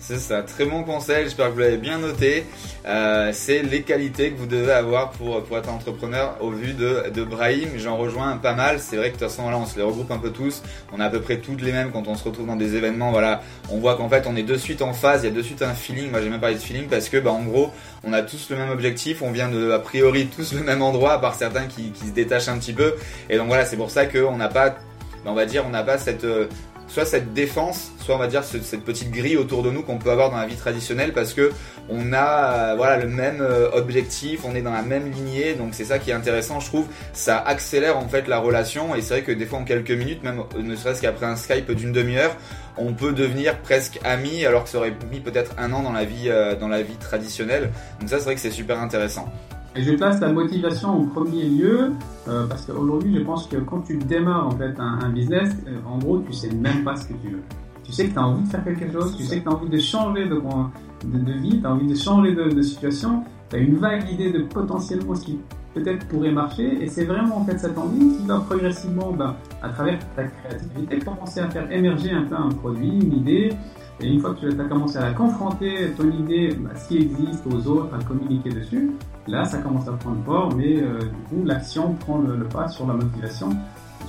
C'est 0.00 0.18
ça, 0.18 0.42
très 0.42 0.64
bon 0.64 0.84
conseil, 0.84 1.24
j'espère 1.24 1.48
que 1.48 1.52
vous 1.54 1.58
l'avez 1.58 1.76
bien 1.76 1.98
noté. 1.98 2.44
Euh, 2.86 3.30
c'est 3.32 3.62
les 3.62 3.82
qualités 3.82 4.30
que 4.30 4.38
vous 4.38 4.46
devez 4.46 4.70
avoir 4.72 5.10
pour, 5.10 5.38
être 5.56 5.68
entrepreneur 5.68 6.36
au 6.40 6.50
vu 6.50 6.72
de, 6.72 7.10
de 7.12 7.24
Brahim. 7.24 7.70
J'en 7.76 7.96
rejoins 7.96 8.36
pas 8.36 8.54
mal, 8.54 8.78
c'est 8.78 8.96
vrai 8.96 9.08
que 9.08 9.16
de 9.16 9.18
toute 9.18 9.28
façon 9.28 9.50
là 9.50 9.58
on 9.58 9.66
se 9.66 9.76
les 9.76 9.82
regroupe 9.82 10.10
un 10.12 10.18
peu 10.18 10.30
tous, 10.30 10.62
on 10.92 11.00
a 11.00 11.06
à 11.06 11.10
peu 11.10 11.20
près 11.20 11.38
toutes 11.38 11.62
les 11.62 11.72
mêmes 11.72 11.90
quand 11.90 12.06
on 12.06 12.14
se 12.14 12.22
retrouve 12.24 12.46
dans 12.46 12.56
des 12.56 12.76
événements, 12.76 13.10
voilà, 13.10 13.42
on 13.70 13.78
voit 13.78 13.96
qu'en 13.96 14.08
fait 14.08 14.26
on 14.28 14.36
est 14.36 14.44
de 14.44 14.56
suite 14.56 14.82
en 14.82 14.92
phase, 14.92 15.24
il 15.24 15.30
y 15.30 15.32
a 15.32 15.34
de 15.34 15.42
suite 15.42 15.62
un 15.62 15.74
feeling, 15.74 16.10
moi 16.10 16.22
j'ai 16.22 16.30
même 16.30 16.40
parlé 16.40 16.54
de 16.54 16.60
feeling 16.60 16.86
parce 16.86 17.08
que 17.08 17.16
bah, 17.16 17.32
en 17.32 17.42
gros 17.42 17.72
on 18.04 18.12
a 18.12 18.22
tous 18.22 18.50
le 18.50 18.56
même 18.56 18.70
objectif, 18.70 19.20
on 19.20 19.32
vient 19.32 19.48
de 19.48 19.72
a 19.72 19.80
priori 19.80 20.28
tous 20.28 20.54
le 20.54 20.62
même 20.62 20.80
endroit 20.80 21.14
à 21.14 21.18
part 21.18 21.34
certains 21.34 21.66
qui, 21.66 21.90
qui 21.90 22.06
se 22.06 22.12
détachent 22.12 22.48
un 22.48 22.58
petit 22.58 22.72
peu 22.72 22.94
et 23.28 23.36
donc 23.36 23.48
voilà 23.48 23.66
c'est 23.66 23.76
pour 23.76 23.90
ça 23.90 24.06
qu'on 24.06 24.36
n'a 24.36 24.48
pas 24.48 24.76
on 25.24 25.34
va 25.34 25.44
dire 25.44 25.64
on 25.66 25.70
n'a 25.70 25.82
pas 25.82 25.98
cette 25.98 26.24
euh, 26.24 26.46
soit 26.88 27.04
cette 27.04 27.32
défense, 27.34 27.92
soit 28.00 28.14
on 28.14 28.18
va 28.18 28.26
dire 28.26 28.42
cette 28.42 28.84
petite 28.84 29.10
grille 29.10 29.36
autour 29.36 29.62
de 29.62 29.70
nous 29.70 29.82
qu'on 29.82 29.98
peut 29.98 30.10
avoir 30.10 30.30
dans 30.30 30.38
la 30.38 30.46
vie 30.46 30.56
traditionnelle 30.56 31.12
parce 31.12 31.34
que 31.34 31.52
on 31.88 32.12
a 32.12 32.72
euh, 32.72 32.74
voilà 32.76 32.96
le 32.96 33.06
même 33.06 33.40
euh, 33.40 33.70
objectif, 33.72 34.40
on 34.44 34.54
est 34.54 34.62
dans 34.62 34.72
la 34.72 34.82
même 34.82 35.10
lignée, 35.10 35.54
donc 35.54 35.74
c'est 35.74 35.84
ça 35.84 35.98
qui 35.98 36.10
est 36.10 36.14
intéressant, 36.14 36.60
je 36.60 36.66
trouve. 36.66 36.86
Ça 37.12 37.38
accélère 37.38 37.98
en 37.98 38.08
fait 38.08 38.26
la 38.26 38.38
relation 38.38 38.94
et 38.94 39.02
c'est 39.02 39.14
vrai 39.14 39.22
que 39.22 39.32
des 39.32 39.46
fois 39.46 39.58
en 39.58 39.64
quelques 39.64 39.90
minutes, 39.90 40.22
même 40.22 40.42
euh, 40.56 40.62
ne 40.62 40.74
serait-ce 40.74 41.02
qu'après 41.02 41.26
un 41.26 41.36
Skype 41.36 41.70
d'une 41.72 41.92
demi-heure, 41.92 42.36
on 42.76 42.94
peut 42.94 43.12
devenir 43.12 43.58
presque 43.60 44.00
amis 44.04 44.46
alors 44.46 44.64
que 44.64 44.70
ça 44.70 44.78
aurait 44.78 44.94
mis 45.10 45.20
peut-être 45.20 45.52
un 45.58 45.72
an 45.72 45.82
dans 45.82 45.92
la 45.92 46.04
vie 46.04 46.30
dans 46.60 46.68
la 46.68 46.82
vie 46.82 46.96
traditionnelle. 46.96 47.70
Donc 48.00 48.08
ça 48.08 48.18
c'est 48.18 48.24
vrai 48.24 48.34
que 48.34 48.40
c'est 48.40 48.50
super 48.50 48.78
intéressant. 48.80 49.32
Et 49.78 49.82
je 49.82 49.92
place 49.92 50.18
la 50.18 50.32
motivation 50.32 50.88
en 50.88 51.04
premier 51.04 51.44
lieu 51.44 51.92
euh, 52.26 52.48
parce 52.48 52.66
qu'aujourd'hui, 52.66 53.14
je 53.16 53.22
pense 53.22 53.46
que 53.46 53.58
quand 53.58 53.82
tu 53.82 53.96
démarres 53.96 54.48
en 54.48 54.50
fait 54.50 54.74
un, 54.76 55.08
business, 55.10 55.50
euh, 55.68 55.78
en 55.86 55.98
gros, 55.98 56.18
tu 56.18 56.32
sais 56.32 56.50
même 56.50 56.82
pas 56.82 56.96
ce 56.96 57.06
que 57.06 57.12
tu 57.12 57.28
veux. 57.28 57.42
Tu 57.84 57.92
sais 57.92 58.08
que 58.08 58.12
tu 58.12 58.18
as 58.18 58.26
envie 58.26 58.42
de 58.42 58.48
faire 58.48 58.64
quelque 58.64 58.90
chose, 58.90 59.16
tu 59.16 59.22
sais 59.22 59.38
que 59.38 59.44
tu 59.44 59.48
as 59.48 59.52
envie 59.52 59.68
de 59.68 59.78
changer 59.78 60.24
de, 60.24 60.34
de, 60.34 61.32
vie, 61.34 61.60
tu 61.60 61.66
as 61.66 61.72
envie 61.72 61.86
de 61.86 61.94
changer 61.94 62.34
de, 62.34 62.60
situation, 62.60 63.22
tu 63.50 63.54
as 63.54 63.60
une 63.60 63.76
vague 63.76 64.10
idée 64.10 64.32
de 64.32 64.42
potentiellement 64.42 65.14
ce 65.14 65.26
qui 65.26 65.38
peut-être 65.74 66.08
pourrait 66.08 66.32
marcher 66.32 66.82
et 66.82 66.88
c'est 66.88 67.04
vraiment 67.04 67.36
en 67.36 67.44
fait 67.44 67.58
cette 67.58 67.78
envie 67.78 68.16
qui 68.16 68.26
va 68.26 68.40
progressivement, 68.40 69.12
ben, 69.12 69.36
à 69.62 69.68
travers 69.68 70.00
ta 70.16 70.24
créativité, 70.24 70.98
commencer 70.98 71.38
à 71.38 71.48
faire 71.50 71.70
émerger 71.70 72.10
un 72.10 72.24
peu 72.24 72.34
un 72.34 72.48
produit, 72.48 72.98
une 72.98 73.12
idée, 73.12 73.52
et 74.00 74.06
une 74.06 74.20
fois 74.20 74.34
que 74.34 74.46
tu 74.48 74.60
as 74.60 74.64
commencé 74.64 74.96
à 74.98 75.10
confronter, 75.12 75.90
ton 75.96 76.10
idée, 76.10 76.54
bah, 76.58 76.70
ce 76.76 76.88
qui 76.88 76.98
existe 76.98 77.44
aux 77.46 77.66
autres, 77.66 77.94
à 77.94 78.02
communiquer 78.04 78.50
dessus, 78.50 78.92
là, 79.26 79.44
ça 79.44 79.58
commence 79.58 79.88
à 79.88 79.92
prendre 79.92 80.24
forme 80.24 80.56
mais 80.56 80.80
euh, 80.80 80.98
du 81.00 81.36
coup, 81.36 81.44
l'action 81.44 81.94
prend 81.94 82.18
le, 82.18 82.44
pas 82.44 82.68
sur 82.68 82.86
la 82.86 82.94
motivation. 82.94 83.48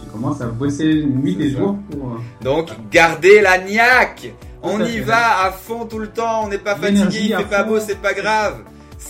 Tu 0.02 0.10
commences 0.12 0.42
à 0.42 0.48
bosser 0.48 1.06
nuit 1.06 1.38
et 1.40 1.50
jour 1.50 1.76
pour... 1.90 2.12
Euh, 2.12 2.18
Donc, 2.44 2.70
garder 2.92 3.42
la 3.42 3.58
niaque. 3.58 4.32
On 4.62 4.80
y 4.84 5.00
va 5.00 5.46
à 5.46 5.52
fond 5.52 5.86
tout 5.86 6.00
le 6.00 6.08
temps, 6.08 6.44
on 6.46 6.50
n'est 6.50 6.58
pas 6.58 6.76
fatigué, 6.76 7.20
il 7.30 7.36
fait 7.36 7.50
pas 7.50 7.64
beau, 7.64 7.80
c'est 7.80 8.00
pas 8.02 8.14
grave 8.14 8.62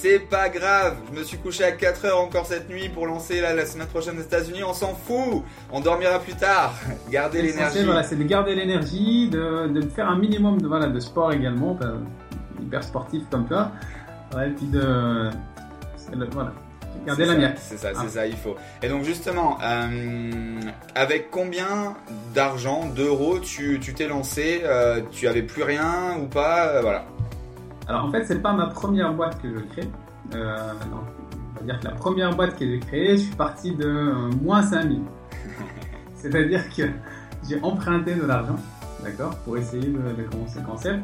c'est 0.01 0.19
pas 0.19 0.49
grave. 0.49 0.95
Je 1.11 1.19
me 1.19 1.23
suis 1.23 1.37
couché 1.37 1.63
à 1.63 1.71
4 1.71 2.05
heures 2.05 2.21
encore 2.21 2.45
cette 2.45 2.69
nuit 2.69 2.89
pour 2.89 3.05
lancer 3.05 3.41
la 3.41 3.65
semaine 3.65 3.87
prochaine 3.87 4.17
aux 4.17 4.21
États-Unis. 4.21 4.63
On 4.63 4.73
s'en 4.73 4.95
fout. 4.95 5.43
On 5.71 5.81
dormira 5.81 6.19
plus 6.19 6.35
tard. 6.35 6.73
Garder 7.09 7.41
l'énergie. 7.41 7.83
Voilà, 7.83 8.03
c'est 8.03 8.15
de 8.15 8.23
garder 8.23 8.55
l'énergie, 8.55 9.29
de, 9.29 9.81
faire 9.93 10.09
un 10.09 10.17
minimum 10.17 10.61
de, 10.61 10.67
voilà, 10.67 10.87
de 10.87 10.99
sport 10.99 11.33
également, 11.33 11.77
hyper 12.61 12.83
sportif 12.83 13.23
comme 13.29 13.47
toi. 13.47 13.71
et 14.35 14.49
puis 14.51 14.67
de. 14.67 15.29
Voilà. 16.31 16.53
Garder 17.05 17.25
la 17.25 17.35
niaque. 17.35 17.57
C'est 17.59 17.77
ça, 17.77 17.89
c'est 17.93 17.99
ah. 18.05 18.09
ça, 18.09 18.27
il 18.27 18.35
faut. 18.35 18.55
Et 18.81 18.89
donc 18.89 19.03
justement, 19.03 19.57
euh, 19.63 20.59
avec 20.95 21.29
combien 21.29 21.95
d'argent, 22.33 22.87
d'euros 22.87 23.39
tu 23.39 23.79
t'es 23.79 24.07
lancé 24.07 24.61
euh, 24.63 25.01
Tu 25.11 25.27
avais 25.27 25.43
plus 25.43 25.63
rien 25.63 26.17
ou 26.21 26.27
pas 26.27 26.67
euh, 26.67 26.81
Voilà. 26.81 27.05
Alors 27.89 28.05
en 28.05 28.11
fait, 28.11 28.23
c'est 28.23 28.39
pas 28.39 28.53
ma 28.53 28.67
première 28.67 29.15
boîte 29.15 29.41
que 29.41 29.49
je 29.49 29.59
crée. 29.61 29.89
Euh, 30.35 30.73
on 30.93 31.59
va 31.59 31.65
dire 31.65 31.79
que 31.79 31.85
la 31.85 31.95
première 31.95 32.35
boîte 32.35 32.55
que 32.55 32.63
j'ai 32.63 32.79
créée, 32.79 33.17
je 33.17 33.23
suis 33.23 33.35
parti 33.35 33.71
de 33.71 33.87
euh, 33.87 34.29
moins 34.43 34.61
5000. 34.61 35.01
C'est-à-dire 36.13 36.69
que 36.69 36.83
j'ai 37.47 37.59
emprunté 37.63 38.13
de 38.13 38.27
l'argent, 38.27 38.57
d'accord, 39.03 39.35
pour 39.37 39.57
essayer 39.57 39.87
de, 39.87 40.23
commencer 40.29 40.59
le 40.59 40.65
concept. 40.67 40.99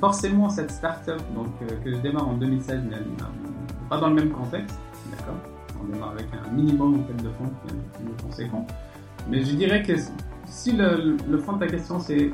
Forcément, 0.00 0.50
cette 0.50 0.72
start-up 0.72 1.22
donc, 1.32 1.46
euh, 1.62 1.66
que 1.84 1.92
je 1.92 1.98
démarre 1.98 2.28
en 2.28 2.34
2016 2.34 2.82
n'est 2.86 2.96
pas 3.88 4.00
dans 4.00 4.08
le 4.08 4.16
même 4.16 4.30
contexte, 4.30 4.80
d'accord. 5.12 5.36
On 5.80 5.92
démarre 5.92 6.10
avec 6.10 6.26
un 6.44 6.50
minimum 6.50 7.02
en 7.02 7.04
fait, 7.04 7.22
de 7.22 7.30
fonds 7.30 7.52
qui 7.68 8.02
est 8.02 8.26
conséquent. 8.26 8.66
Mais 9.30 9.44
je 9.44 9.54
dirais 9.54 9.84
que 9.84 9.92
si 10.46 10.72
le, 10.72 11.16
le 11.28 11.38
fond 11.38 11.52
de 11.52 11.60
ta 11.60 11.66
question 11.68 12.00
c'est 12.00 12.32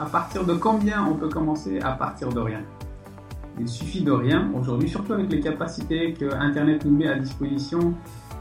à 0.00 0.06
partir 0.06 0.44
de 0.44 0.54
combien 0.54 1.06
on 1.06 1.14
peut 1.14 1.28
commencer 1.28 1.78
à 1.80 1.92
partir 1.92 2.30
de 2.30 2.40
rien? 2.40 2.62
Il 3.60 3.68
suffit 3.68 4.02
de 4.02 4.12
rien 4.12 4.50
aujourd'hui, 4.54 4.88
surtout 4.88 5.14
avec 5.14 5.30
les 5.30 5.40
capacités 5.40 6.12
que 6.12 6.32
Internet 6.34 6.84
nous 6.84 6.96
met 6.96 7.08
à 7.08 7.18
disposition 7.18 7.94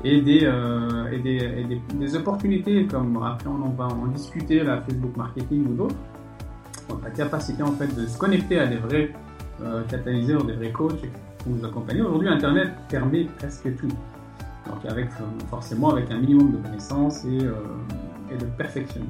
et 0.04 0.22
des, 0.22 0.42
euh, 0.44 1.12
et 1.12 1.18
des, 1.20 1.82
des, 1.96 2.16
opportunités 2.16 2.86
comme 2.86 3.22
après 3.24 3.50
on 3.50 3.70
va 3.70 3.88
en 3.88 4.08
discuter, 4.08 4.64
la 4.64 4.82
Facebook 4.82 5.18
marketing 5.18 5.66
ou 5.68 5.74
d'autres. 5.74 5.96
la 7.04 7.10
capacité 7.10 7.64
en 7.64 7.72
fait 7.72 7.94
de 7.96 8.06
se 8.06 8.18
connecter 8.18 8.60
à 8.60 8.68
des 8.68 8.78
vrais 8.78 9.12
euh, 9.64 9.84
catalyseurs, 9.86 10.44
des 10.44 10.54
vrais 10.54 10.72
coachs 10.72 11.02
pour 11.40 11.52
nous 11.52 11.66
accompagner. 11.66 12.02
Aujourd'hui, 12.02 12.30
Internet 12.30 12.70
permet 12.90 13.26
presque 13.40 13.76
tout. 13.78 13.88
Donc 13.88 14.86
avec 14.88 15.10
forcément 15.50 15.92
avec 15.92 16.12
un 16.12 16.20
minimum 16.20 16.52
de 16.52 16.58
connaissances 16.58 17.26
et, 17.26 17.38
et 18.34 18.38
de 18.38 18.46
perfection. 18.58 19.02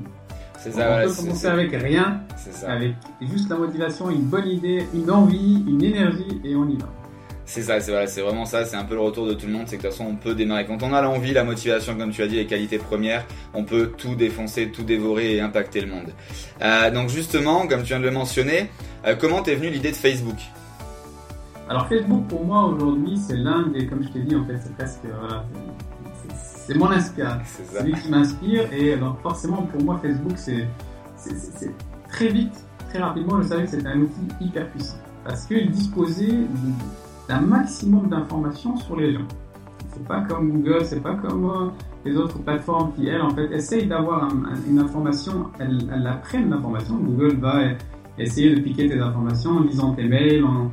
C'est 0.57 0.71
ça, 0.71 1.01
on 1.03 1.07
peut 1.07 1.13
commencer 1.13 1.47
avec 1.47 1.71
rien, 1.71 2.21
avec 2.65 2.93
juste 3.21 3.49
la 3.49 3.57
motivation, 3.57 4.09
une 4.09 4.23
bonne 4.23 4.47
idée, 4.47 4.85
une 4.93 5.09
envie, 5.11 5.63
une 5.67 5.83
énergie 5.83 6.41
et 6.43 6.55
on 6.55 6.67
y 6.67 6.77
va. 6.77 6.87
C'est 7.45 7.61
ça, 7.61 7.79
c'est 7.79 8.21
vraiment 8.21 8.43
ça, 8.43 8.65
c'est 8.65 8.75
un 8.75 8.83
peu 8.83 8.95
le 8.95 8.99
retour 8.99 9.25
de 9.25 9.33
tout 9.33 9.45
le 9.45 9.53
monde, 9.53 9.63
c'est 9.67 9.77
que 9.77 9.83
de 9.83 9.87
toute 9.87 9.97
façon 9.97 10.09
on 10.11 10.15
peut 10.15 10.35
démarrer. 10.35 10.65
Quand 10.65 10.83
on 10.83 10.93
a 10.93 11.01
l'envie, 11.01 11.31
la 11.31 11.45
motivation, 11.45 11.95
comme 11.95 12.11
tu 12.11 12.21
as 12.21 12.27
dit, 12.27 12.35
les 12.35 12.45
qualités 12.45 12.77
premières, 12.77 13.25
on 13.53 13.63
peut 13.63 13.93
tout 13.97 14.15
défoncer, 14.15 14.69
tout 14.69 14.83
dévorer 14.83 15.35
et 15.35 15.41
impacter 15.41 15.79
le 15.79 15.87
monde. 15.87 16.09
Euh, 16.61 16.91
donc 16.91 17.07
justement, 17.07 17.65
comme 17.65 17.83
tu 17.83 17.87
viens 17.87 17.99
de 17.99 18.05
le 18.05 18.11
mentionner, 18.11 18.69
euh, 19.05 19.15
comment 19.15 19.43
t'es 19.43 19.55
venu 19.55 19.69
l'idée 19.69 19.91
de 19.91 19.95
Facebook? 19.95 20.35
Alors 21.69 21.87
Facebook 21.87 22.27
pour 22.27 22.45
moi 22.45 22.65
aujourd'hui 22.65 23.17
c'est 23.17 23.35
l'un 23.35 23.67
des, 23.67 23.87
comme 23.87 24.03
je 24.03 24.09
t'ai 24.09 24.19
dit 24.19 24.35
en 24.35 24.45
fait, 24.45 24.57
c'est 24.61 24.75
presque, 24.75 24.99
voilà, 25.03 25.45
c'est 26.67 26.77
mon 26.77 26.91
inspiration. 26.91 27.63
C'est 27.71 27.83
lui 27.83 27.93
qui 27.93 28.09
m'inspire 28.09 28.71
et 28.73 28.97
donc 28.97 29.21
forcément 29.21 29.63
pour 29.63 29.81
moi 29.81 29.99
Facebook 30.01 30.37
c'est 30.37 30.67
très 32.09 32.27
vite, 32.27 32.65
très 32.89 32.99
rapidement, 32.99 33.41
je 33.41 33.47
savais 33.47 33.63
que 33.63 33.69
c'était 33.69 33.87
un 33.87 34.01
outil 34.01 34.27
hyper 34.41 34.69
puissant 34.69 34.97
parce 35.23 35.45
qu'il 35.45 35.71
disposait 35.71 36.37
un 37.29 37.41
maximum 37.41 38.09
d'informations 38.09 38.77
sur 38.77 38.95
les 38.97 39.13
gens. 39.13 39.27
C'est 39.93 40.07
pas 40.07 40.21
comme 40.21 40.51
Google, 40.51 40.85
c'est 40.85 41.01
pas 41.01 41.15
comme 41.15 41.45
euh, 41.45 41.69
les 42.05 42.15
autres 42.15 42.39
plateformes 42.39 42.93
qui, 42.93 43.07
elles, 43.07 43.21
en 43.21 43.31
fait, 43.31 43.51
essayent 43.51 43.87
d'avoir 43.87 44.29
une 44.67 44.79
information, 44.79 45.47
elles, 45.59 45.89
elles 45.93 46.07
apprennent 46.07 46.49
l'information. 46.49 46.95
Google 46.95 47.37
va 47.37 47.61
essayer 48.17 48.55
de 48.55 48.61
piquer 48.61 48.87
tes 48.87 48.99
informations 48.99 49.51
en 49.51 49.59
lisant 49.61 49.93
tes 49.93 50.05
mails, 50.05 50.45
en, 50.45 50.71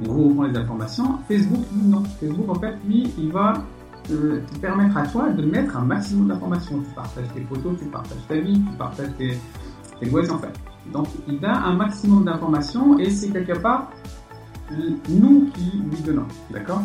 regroupant 0.00 0.44
les 0.44 0.56
informations. 0.56 1.18
Facebook, 1.28 1.64
non. 1.72 2.02
Facebook, 2.20 2.48
en 2.48 2.54
fait, 2.54 2.74
lui, 2.86 3.12
il 3.18 3.30
va 3.30 3.54
permettre 4.60 4.96
à 4.96 5.06
toi 5.06 5.30
de 5.30 5.42
mettre 5.42 5.76
un 5.76 5.84
maximum 5.84 6.28
d'informations. 6.28 6.80
Tu 6.80 6.94
partages 6.94 7.28
tes 7.34 7.42
photos, 7.42 7.78
tu 7.78 7.84
partages 7.86 8.26
ta 8.28 8.36
vie, 8.36 8.60
tu 8.60 8.76
partages 8.76 9.16
tes, 9.18 9.38
tes 10.00 10.30
en 10.30 10.38
fait. 10.38 10.52
Donc, 10.92 11.08
il 11.28 11.44
a 11.44 11.64
un 11.64 11.74
maximum 11.74 12.24
d'informations 12.24 12.98
et 12.98 13.10
c'est 13.10 13.30
quelque 13.30 13.58
part 13.58 13.90
nous 15.08 15.50
qui 15.54 15.82
lui 15.90 16.02
donnons. 16.04 16.26
D'accord? 16.50 16.82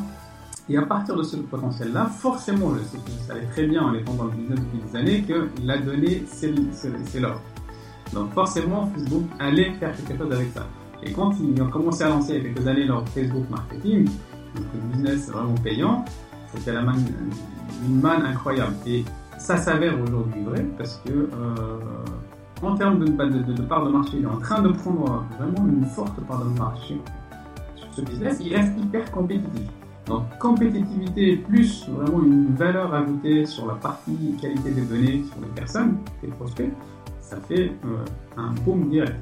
Et 0.70 0.78
à 0.78 0.82
partir 0.82 1.16
de 1.16 1.24
ce 1.24 1.38
potentiel-là, 1.38 2.08
forcément, 2.08 2.74
je 2.76 2.84
sais 2.84 2.98
je 3.08 3.28
savais 3.28 3.46
très 3.46 3.66
bien 3.68 3.84
en 3.84 3.94
étant 3.94 4.14
dans 4.16 4.26
le 4.26 4.32
business 4.32 4.60
depuis 4.60 4.80
des 4.80 4.96
années 4.98 5.22
que 5.22 5.48
la 5.64 5.78
donnée, 5.78 6.26
c'est 6.28 7.20
l'or. 7.20 7.42
Donc 8.14 8.34
forcément, 8.34 8.88
Facebook 8.88 9.24
allait 9.40 9.72
faire 9.80 9.96
quelque 9.96 10.18
chose 10.18 10.34
avec 10.34 10.52
ça. 10.54 10.68
Et 11.04 11.14
quand 11.14 11.32
ils 11.40 11.62
ont 11.62 11.70
commencé 11.70 12.04
à 12.04 12.10
lancer 12.10 12.36
il 12.36 12.44
y 12.44 12.50
a 12.50 12.54
quelques 12.54 12.68
années 12.68 12.86
leur 12.86 13.08
Facebook 13.10 13.50
marketing, 13.50 14.06
donc 14.56 14.66
le 14.74 14.80
business 14.92 15.30
vraiment 15.30 15.56
payant, 15.56 16.04
c'était 16.54 16.74
la 16.74 16.82
manne, 16.82 17.06
une 17.86 18.02
manne 18.02 18.24
incroyable. 18.24 18.76
Et 18.86 19.04
ça 19.38 19.58
s'avère 19.58 20.00
aujourd'hui 20.02 20.44
vrai 20.44 20.66
parce 20.78 21.02
que 21.06 21.12
euh, 21.12 21.80
en 22.62 22.76
termes 22.76 23.00
de, 23.00 23.06
de, 23.06 23.62
part 23.62 23.86
de 23.86 23.92
marché, 23.92 24.14
il 24.18 24.24
est 24.24 24.28
en 24.28 24.40
train 24.40 24.62
de 24.62 24.70
prendre 24.70 25.26
vraiment 25.40 25.68
une 25.68 25.86
forte 25.86 26.20
part 26.22 26.44
de 26.44 26.58
marché 26.58 27.00
ce 27.98 28.02
business, 28.02 28.38
il 28.42 28.56
reste 28.56 28.78
hyper 28.78 29.12
compétitif. 29.12 29.68
Donc 30.06 30.24
compétitivité 30.40 31.38
plus 31.38 31.88
vraiment 31.90 32.24
une 32.24 32.56
valeur 32.56 32.94
ajoutée 32.94 33.46
sur 33.46 33.66
la 33.66 33.74
partie 33.74 34.36
qualité 34.40 34.72
des 34.72 34.84
données 34.84 35.24
sur 35.24 35.42
les 35.42 35.50
personnes, 35.54 35.98
les 36.24 36.30
prospects, 36.30 36.72
ça 37.20 37.38
fait 37.48 37.72
euh, 37.86 38.06
un 38.38 38.54
boom 38.64 38.90
direct. 38.90 39.16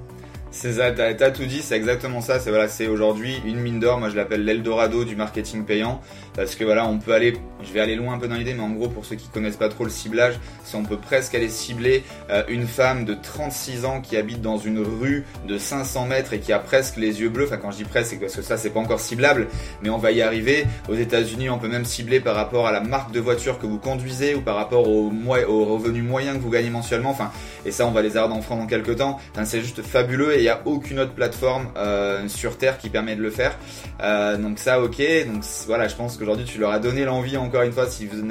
C'est 0.57 0.95
t'as 1.17 1.31
tout 1.31 1.45
dit, 1.45 1.61
c'est 1.61 1.75
exactement 1.75 2.21
ça. 2.21 2.39
C'est 2.39 2.49
voilà, 2.49 2.69
c'est 2.69 2.87
aujourd'hui 2.87 3.41
une 3.45 3.59
mine 3.59 3.81
d'or. 3.81 3.99
Moi, 3.99 4.07
je 4.09 4.15
l'appelle 4.15 4.45
l'Eldorado 4.45 5.03
du 5.03 5.17
marketing 5.17 5.65
payant 5.65 5.99
parce 6.33 6.55
que 6.55 6.63
voilà, 6.63 6.87
on 6.87 6.97
peut 6.97 7.13
aller, 7.13 7.33
je 7.61 7.73
vais 7.73 7.81
aller 7.81 7.95
loin 7.95 8.13
un 8.13 8.17
peu 8.17 8.29
dans 8.29 8.35
l'idée, 8.35 8.53
mais 8.53 8.63
en 8.63 8.69
gros, 8.69 8.87
pour 8.87 9.05
ceux 9.05 9.17
qui 9.17 9.27
connaissent 9.27 9.57
pas 9.57 9.67
trop 9.67 9.83
le 9.83 9.89
ciblage, 9.89 10.35
si 10.63 10.75
on 10.75 10.83
peut 10.83 10.97
presque 10.97 11.35
aller 11.35 11.49
cibler 11.49 12.03
euh, 12.29 12.43
une 12.47 12.67
femme 12.67 13.03
de 13.03 13.15
36 13.15 13.83
ans 13.83 13.99
qui 13.99 14.15
habite 14.15 14.41
dans 14.41 14.57
une 14.57 14.79
rue 14.79 15.25
de 15.45 15.57
500 15.57 16.05
mètres 16.05 16.31
et 16.31 16.39
qui 16.39 16.53
a 16.53 16.59
presque 16.59 16.95
les 16.95 17.19
yeux 17.21 17.29
bleus. 17.29 17.45
Enfin, 17.45 17.57
quand 17.57 17.71
je 17.71 17.77
dis 17.77 17.83
presque, 17.83 18.11
c'est 18.11 18.17
parce 18.17 18.35
que 18.35 18.41
ça, 18.41 18.55
c'est 18.55 18.69
pas 18.69 18.79
encore 18.79 19.01
ciblable, 19.01 19.47
mais 19.83 19.89
on 19.89 19.97
va 19.97 20.11
y 20.11 20.21
arriver. 20.21 20.65
Aux 20.87 20.95
États-Unis, 20.95 21.49
on 21.49 21.59
peut 21.59 21.67
même 21.67 21.85
cibler 21.85 22.21
par 22.21 22.35
rapport 22.35 22.65
à 22.65 22.71
la 22.71 22.79
marque 22.79 23.11
de 23.11 23.19
voiture 23.19 23.59
que 23.59 23.65
vous 23.65 23.77
conduisez 23.77 24.35
ou 24.35 24.41
par 24.41 24.55
rapport 24.55 24.87
au, 24.87 25.11
au 25.11 25.65
revenu 25.65 26.01
moyen 26.01 26.33
que 26.33 26.39
vous 26.39 26.49
gagnez 26.49 26.69
mensuellement. 26.69 27.09
Enfin, 27.09 27.31
et 27.65 27.71
ça, 27.71 27.85
on 27.85 27.91
va 27.91 28.01
les 28.01 28.15
avoir 28.15 28.37
en 28.37 28.41
France 28.41 28.59
dans 28.59 28.67
quelques 28.67 28.95
temps. 28.97 29.19
Enfin, 29.33 29.43
c'est 29.43 29.59
juste 29.59 29.81
fabuleux 29.81 30.44
n'y 30.45 30.51
a 30.51 30.61
aucune 30.65 30.99
autre 30.99 31.13
plateforme 31.13 31.67
euh, 31.77 32.27
sur 32.27 32.57
Terre 32.57 32.77
qui 32.77 32.89
permet 32.89 33.15
de 33.15 33.21
le 33.21 33.29
faire. 33.29 33.57
Euh, 34.01 34.37
donc 34.37 34.59
ça, 34.59 34.81
ok. 34.81 35.01
Donc 35.27 35.43
voilà, 35.67 35.87
je 35.87 35.95
pense 35.95 36.17
qu'aujourd'hui 36.17 36.45
tu 36.45 36.59
leur 36.59 36.71
as 36.71 36.79
donné 36.79 37.05
l'envie 37.05 37.37
encore 37.37 37.63
une 37.63 37.71
fois. 37.71 37.87
Si 37.87 38.05
vous 38.07 38.21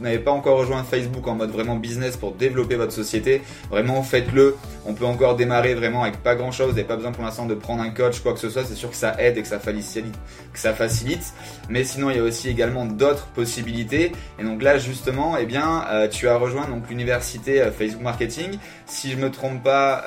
n'avez 0.00 0.18
pas 0.18 0.30
encore 0.30 0.58
rejoint 0.58 0.84
Facebook 0.84 1.26
en 1.26 1.34
mode 1.34 1.50
vraiment 1.50 1.76
business 1.76 2.16
pour 2.16 2.32
développer 2.32 2.76
votre 2.76 2.92
société, 2.92 3.42
vraiment 3.70 4.02
faites-le. 4.02 4.56
On 4.86 4.94
peut 4.94 5.06
encore 5.06 5.36
démarrer 5.36 5.74
vraiment 5.74 6.02
avec 6.02 6.22
pas 6.22 6.34
grand 6.34 6.52
chose. 6.52 6.68
Vous 6.68 6.74
n'avez 6.74 6.86
pas 6.86 6.96
besoin 6.96 7.12
pour 7.12 7.24
l'instant 7.24 7.46
de 7.46 7.54
prendre 7.54 7.82
un 7.82 7.90
coach 7.90 8.20
quoi 8.20 8.34
que 8.34 8.40
ce 8.40 8.50
soit. 8.50 8.64
C'est 8.64 8.74
sûr 8.74 8.90
que 8.90 8.96
ça 8.96 9.14
aide 9.18 9.38
et 9.38 9.42
que 9.42 9.48
ça 9.48 9.58
facilite. 10.74 11.34
Mais 11.68 11.84
sinon, 11.84 12.10
il 12.10 12.16
y 12.16 12.20
a 12.20 12.22
aussi 12.22 12.48
également 12.48 12.84
d'autres 12.84 13.26
possibilités. 13.28 14.12
Et 14.38 14.44
donc 14.44 14.62
là, 14.62 14.78
justement, 14.78 15.36
eh 15.36 15.46
bien, 15.46 15.84
euh, 15.90 16.08
tu 16.08 16.28
as 16.28 16.36
rejoint 16.36 16.68
donc 16.68 16.88
l'université 16.88 17.64
Facebook 17.76 18.02
Marketing. 18.02 18.58
Si 18.86 19.10
je 19.10 19.16
me 19.16 19.30
trompe 19.30 19.62
pas, 19.62 20.04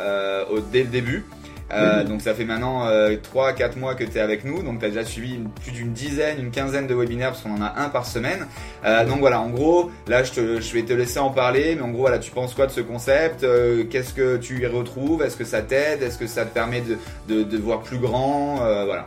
dès 0.71 0.83
le 0.83 0.89
début. 0.89 1.25
Euh, 1.73 2.03
donc 2.05 2.21
ça 2.21 2.33
fait 2.33 2.45
maintenant 2.45 2.87
euh, 2.87 3.17
3-4 3.35 3.77
mois 3.77 3.93
que 3.95 4.03
tu 4.05 4.17
es 4.17 4.21
avec 4.21 4.45
nous, 4.45 4.63
donc 4.63 4.79
tu 4.79 4.85
as 4.85 4.89
déjà 4.89 5.03
suivi 5.03 5.39
plus 5.61 5.71
d'une 5.71 5.91
dizaine, 5.91 6.39
une 6.39 6.51
quinzaine 6.51 6.87
de 6.87 6.95
webinaires 6.95 7.31
parce 7.31 7.41
qu'on 7.41 7.55
en 7.57 7.61
a 7.61 7.73
un 7.77 7.89
par 7.89 8.05
semaine. 8.05 8.47
Euh, 8.85 9.05
donc 9.05 9.19
voilà, 9.19 9.41
en 9.41 9.49
gros, 9.49 9.91
là 10.07 10.23
je, 10.23 10.31
te, 10.31 10.61
je 10.61 10.73
vais 10.73 10.83
te 10.83 10.93
laisser 10.93 11.19
en 11.19 11.29
parler, 11.29 11.75
mais 11.75 11.81
en 11.81 11.89
gros 11.89 12.01
voilà, 12.01 12.19
tu 12.19 12.31
penses 12.31 12.53
quoi 12.53 12.67
de 12.67 12.71
ce 12.71 12.81
concept? 12.81 13.43
Euh, 13.43 13.83
Qu'est-ce 13.89 14.13
que 14.13 14.37
tu 14.37 14.61
y 14.61 14.65
retrouves? 14.65 15.21
Est-ce 15.21 15.35
que 15.35 15.43
ça 15.43 15.61
t'aide? 15.61 16.01
Est-ce 16.01 16.17
que 16.17 16.27
ça 16.27 16.45
te 16.45 16.53
permet 16.53 16.81
de, 16.81 16.97
de, 17.27 17.43
de 17.43 17.57
voir 17.57 17.81
plus 17.81 17.97
grand? 17.99 18.55
Voilà. 18.85 19.03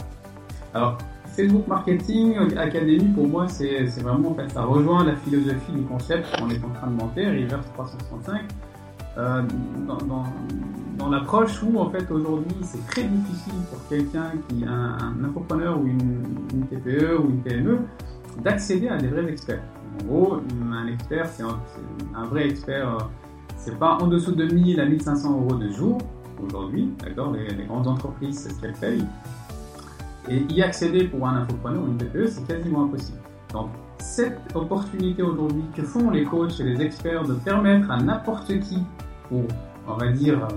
Alors 0.75 0.99
Facebook 1.37 1.67
Marketing 1.67 2.35
Academy 2.59 3.09
pour 3.14 3.26
moi 3.26 3.47
c'est 3.49 3.85
vraiment 4.02 4.31
en 4.31 4.35
fait 4.35 4.50
ça 4.52 4.62
rejoint 4.62 5.05
la 5.05 5.17
philosophie 5.17 5.73
du 5.73 5.83
concept 5.83 6.26
qu'on 6.37 6.50
est 6.50 6.62
en 6.62 6.71
train 6.71 6.88
de 6.88 6.93
monter, 6.93 7.25
Reverse 7.26 7.67
365. 7.75 8.43
Euh, 9.19 9.43
dans, 10.97 11.09
l'approche 11.09 11.62
où 11.62 11.79
en 11.79 11.90
fait 11.90 12.09
aujourd'hui 12.11 12.55
c'est 12.62 12.87
très 12.87 13.02
difficile 13.02 13.55
pour 13.71 13.81
quelqu'un 13.88 14.33
qui 14.49 14.64
a 14.64 14.71
un, 14.71 15.25
entrepreneur 15.25 15.81
ou 15.81 15.87
une, 15.87 16.25
une, 16.52 16.67
TPE 16.67 17.19
ou 17.19 17.31
une 17.31 17.43
PME 17.43 17.79
d'accéder 18.45 18.88
à 18.88 18.99
des 18.99 19.09
vrais 19.09 19.25
experts. 19.29 19.62
En 20.00 20.07
gros, 20.07 20.40
un 20.73 20.87
expert, 20.87 21.26
c'est 21.26 21.43
un, 21.43 21.59
un, 22.14 22.26
vrai 22.26 22.49
expert, 22.49 22.88
euh, 22.88 22.99
c'est 23.57 23.79
pas 23.79 23.95
en 23.95 24.07
dessous 24.07 24.33
de 24.33 24.45
1000 24.45 24.79
à 24.79 24.87
1500 24.87 25.40
euros 25.40 25.57
de 25.57 25.71
jour 25.71 25.99
aujourd'hui, 26.45 26.93
d'accord 27.02 27.33
les, 27.33 27.49
les, 27.49 27.64
grandes 27.64 27.88
entreprises, 27.88 28.38
c'est 28.38 28.52
ce 28.52 28.61
qu'elles 28.61 28.75
payent. 28.75 29.07
Et 30.29 30.37
y 30.52 30.62
accéder 30.62 31.09
pour 31.09 31.26
un 31.26 31.43
entrepreneur 31.43 31.83
ou 31.83 31.87
une 31.87 31.97
TPE, 31.97 32.26
c'est 32.29 32.47
quasiment 32.47 32.85
impossible. 32.85 33.19
Donc, 33.52 33.71
cette 33.99 34.40
opportunité 34.54 35.23
aujourd'hui 35.23 35.64
que 35.75 35.83
font 35.83 36.11
les 36.11 36.25
coachs 36.25 36.59
et 36.61 36.64
les 36.64 36.80
experts 36.80 37.25
de 37.25 37.35
permettre 37.35 37.90
à 37.90 37.99
n'importe 37.99 38.59
qui, 38.61 38.78
pour, 39.28 39.42
on 39.87 39.95
va 39.95 40.11
dire, 40.12 40.45
euh, 40.45 40.49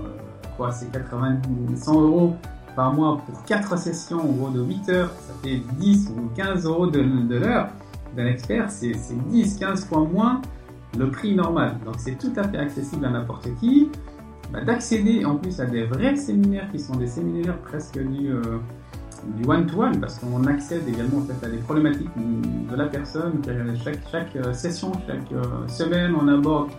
quoi, 0.56 0.70
c'est 0.70 0.90
80, 0.90 1.42
100 1.74 2.00
euros 2.00 2.36
par 2.74 2.92
mois 2.92 3.20
pour 3.26 3.44
4 3.44 3.78
sessions, 3.78 4.20
en 4.20 4.32
gros, 4.32 4.50
de 4.50 4.62
8 4.62 4.88
heures, 4.88 5.10
ça 5.10 5.34
fait 5.42 5.60
10 5.78 6.12
ou 6.16 6.28
15 6.34 6.66
euros 6.66 6.86
de, 6.86 7.00
l'heure 7.36 7.68
d'un 8.16 8.26
expert, 8.26 8.70
c'est 8.70 8.92
10, 9.28 9.58
15 9.58 9.86
fois 9.86 10.00
moins 10.00 10.40
le 10.96 11.10
prix 11.10 11.34
normal. 11.34 11.76
Donc, 11.84 11.96
c'est 11.98 12.16
tout 12.16 12.32
à 12.36 12.44
fait 12.44 12.58
accessible 12.58 13.04
à 13.04 13.10
n'importe 13.10 13.48
qui. 13.60 13.90
Bah, 14.52 14.60
D'accéder 14.62 15.24
en 15.24 15.36
plus 15.36 15.60
à 15.60 15.66
des 15.66 15.84
vrais 15.84 16.16
séminaires 16.16 16.70
qui 16.70 16.78
sont 16.78 16.96
des 16.96 17.08
séminaires 17.08 17.58
presque 17.58 17.98
du. 17.98 18.30
Euh, 18.30 18.58
du 19.36 19.48
one-to-one 19.48 20.00
parce 20.00 20.18
qu'on 20.18 20.44
accède 20.44 20.88
également 20.88 21.18
en 21.18 21.22
fait, 21.22 21.46
à 21.46 21.50
des 21.50 21.58
problématiques 21.58 22.10
de 22.16 22.76
la 22.76 22.86
personne. 22.86 23.40
Chaque, 23.82 24.00
chaque 24.10 24.36
euh, 24.36 24.52
session, 24.52 24.92
chaque 25.06 25.32
euh, 25.32 25.66
semaine, 25.68 26.14
on 26.20 26.28
aborde 26.28 26.70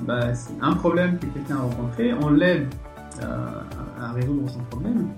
bah, 0.00 0.32
un 0.60 0.72
problème 0.74 1.18
que 1.18 1.26
quelqu'un 1.26 1.56
a 1.56 1.62
rencontré, 1.62 2.12
on 2.14 2.30
l'aide 2.30 2.66
euh, 3.22 3.60
à 4.00 4.12
résoudre 4.12 4.48
son 4.48 4.60
problème. 4.70 5.08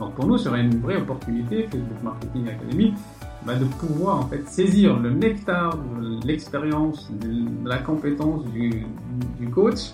Donc 0.00 0.14
pour 0.14 0.26
nous, 0.26 0.38
ce 0.38 0.44
serait 0.44 0.62
une 0.62 0.80
vraie 0.80 0.96
opportunité, 0.96 1.64
Facebook 1.64 2.02
Marketing 2.02 2.48
Academy, 2.48 2.94
bah, 3.46 3.54
de 3.54 3.64
pouvoir 3.64 4.20
en 4.20 4.28
fait 4.28 4.46
saisir 4.48 4.98
le 4.98 5.10
nectar 5.10 5.78
l'expérience, 6.24 7.10
la 7.64 7.78
compétence 7.78 8.44
du 8.46 9.48
coach 9.50 9.92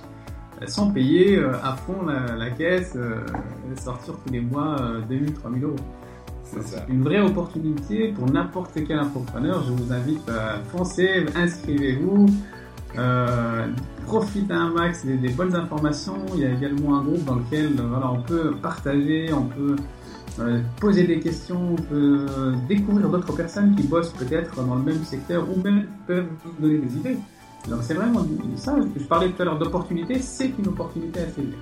sans 0.66 0.90
payer 0.90 1.38
à 1.62 1.76
fond 1.76 2.06
la, 2.06 2.34
la 2.36 2.50
caisse, 2.50 2.94
euh, 2.96 3.20
sortir 3.80 4.14
tous 4.24 4.32
les 4.32 4.40
mois 4.40 4.76
2000, 5.08 5.34
3000 5.34 5.64
euros. 5.64 5.76
C'est 6.42 6.88
une 6.88 7.02
vraie 7.02 7.20
opportunité 7.20 8.08
pour 8.12 8.30
n'importe 8.30 8.78
quel 8.86 8.98
entrepreneur. 9.00 9.62
Je 9.64 9.72
vous 9.72 9.92
invite 9.92 10.28
à 10.28 10.58
foncer, 10.70 11.26
inscrivez-vous. 11.34 12.26
euh, 12.98 13.66
profite 14.06 14.50
un 14.50 14.70
max 14.70 15.04
des, 15.04 15.28
bonnes 15.28 15.54
informations. 15.54 16.16
Il 16.34 16.40
y 16.40 16.46
a 16.46 16.52
également 16.52 16.98
un 16.98 17.04
groupe 17.04 17.24
dans 17.24 17.34
lequel 17.34 17.74
voilà, 17.74 18.10
on 18.10 18.22
peut 18.22 18.52
partager, 18.62 19.30
on 19.34 19.44
peut 19.44 19.76
euh, 20.40 20.60
poser 20.80 21.04
des 21.04 21.20
questions, 21.20 21.74
on 21.74 21.82
peut 21.82 22.26
découvrir 22.66 23.10
d'autres 23.10 23.34
personnes 23.36 23.76
qui 23.76 23.82
bossent 23.82 24.14
peut-être 24.14 24.64
dans 24.64 24.76
le 24.76 24.82
même 24.82 25.04
secteur 25.04 25.46
ou 25.50 25.60
même 25.60 25.86
peuvent 26.06 26.28
nous 26.46 26.66
donner 26.66 26.78
des 26.78 26.96
idées. 26.96 27.18
Donc 27.66 27.80
c'est 27.82 27.94
vraiment 27.94 28.24
ça, 28.56 28.76
je 28.96 29.04
parlais 29.04 29.30
tout 29.30 29.42
à 29.42 29.44
l'heure 29.44 29.58
d'opportunité, 29.58 30.20
c'est 30.20 30.52
une 30.58 30.68
opportunité 30.68 31.20
à 31.20 31.26
saisir. 31.26 31.54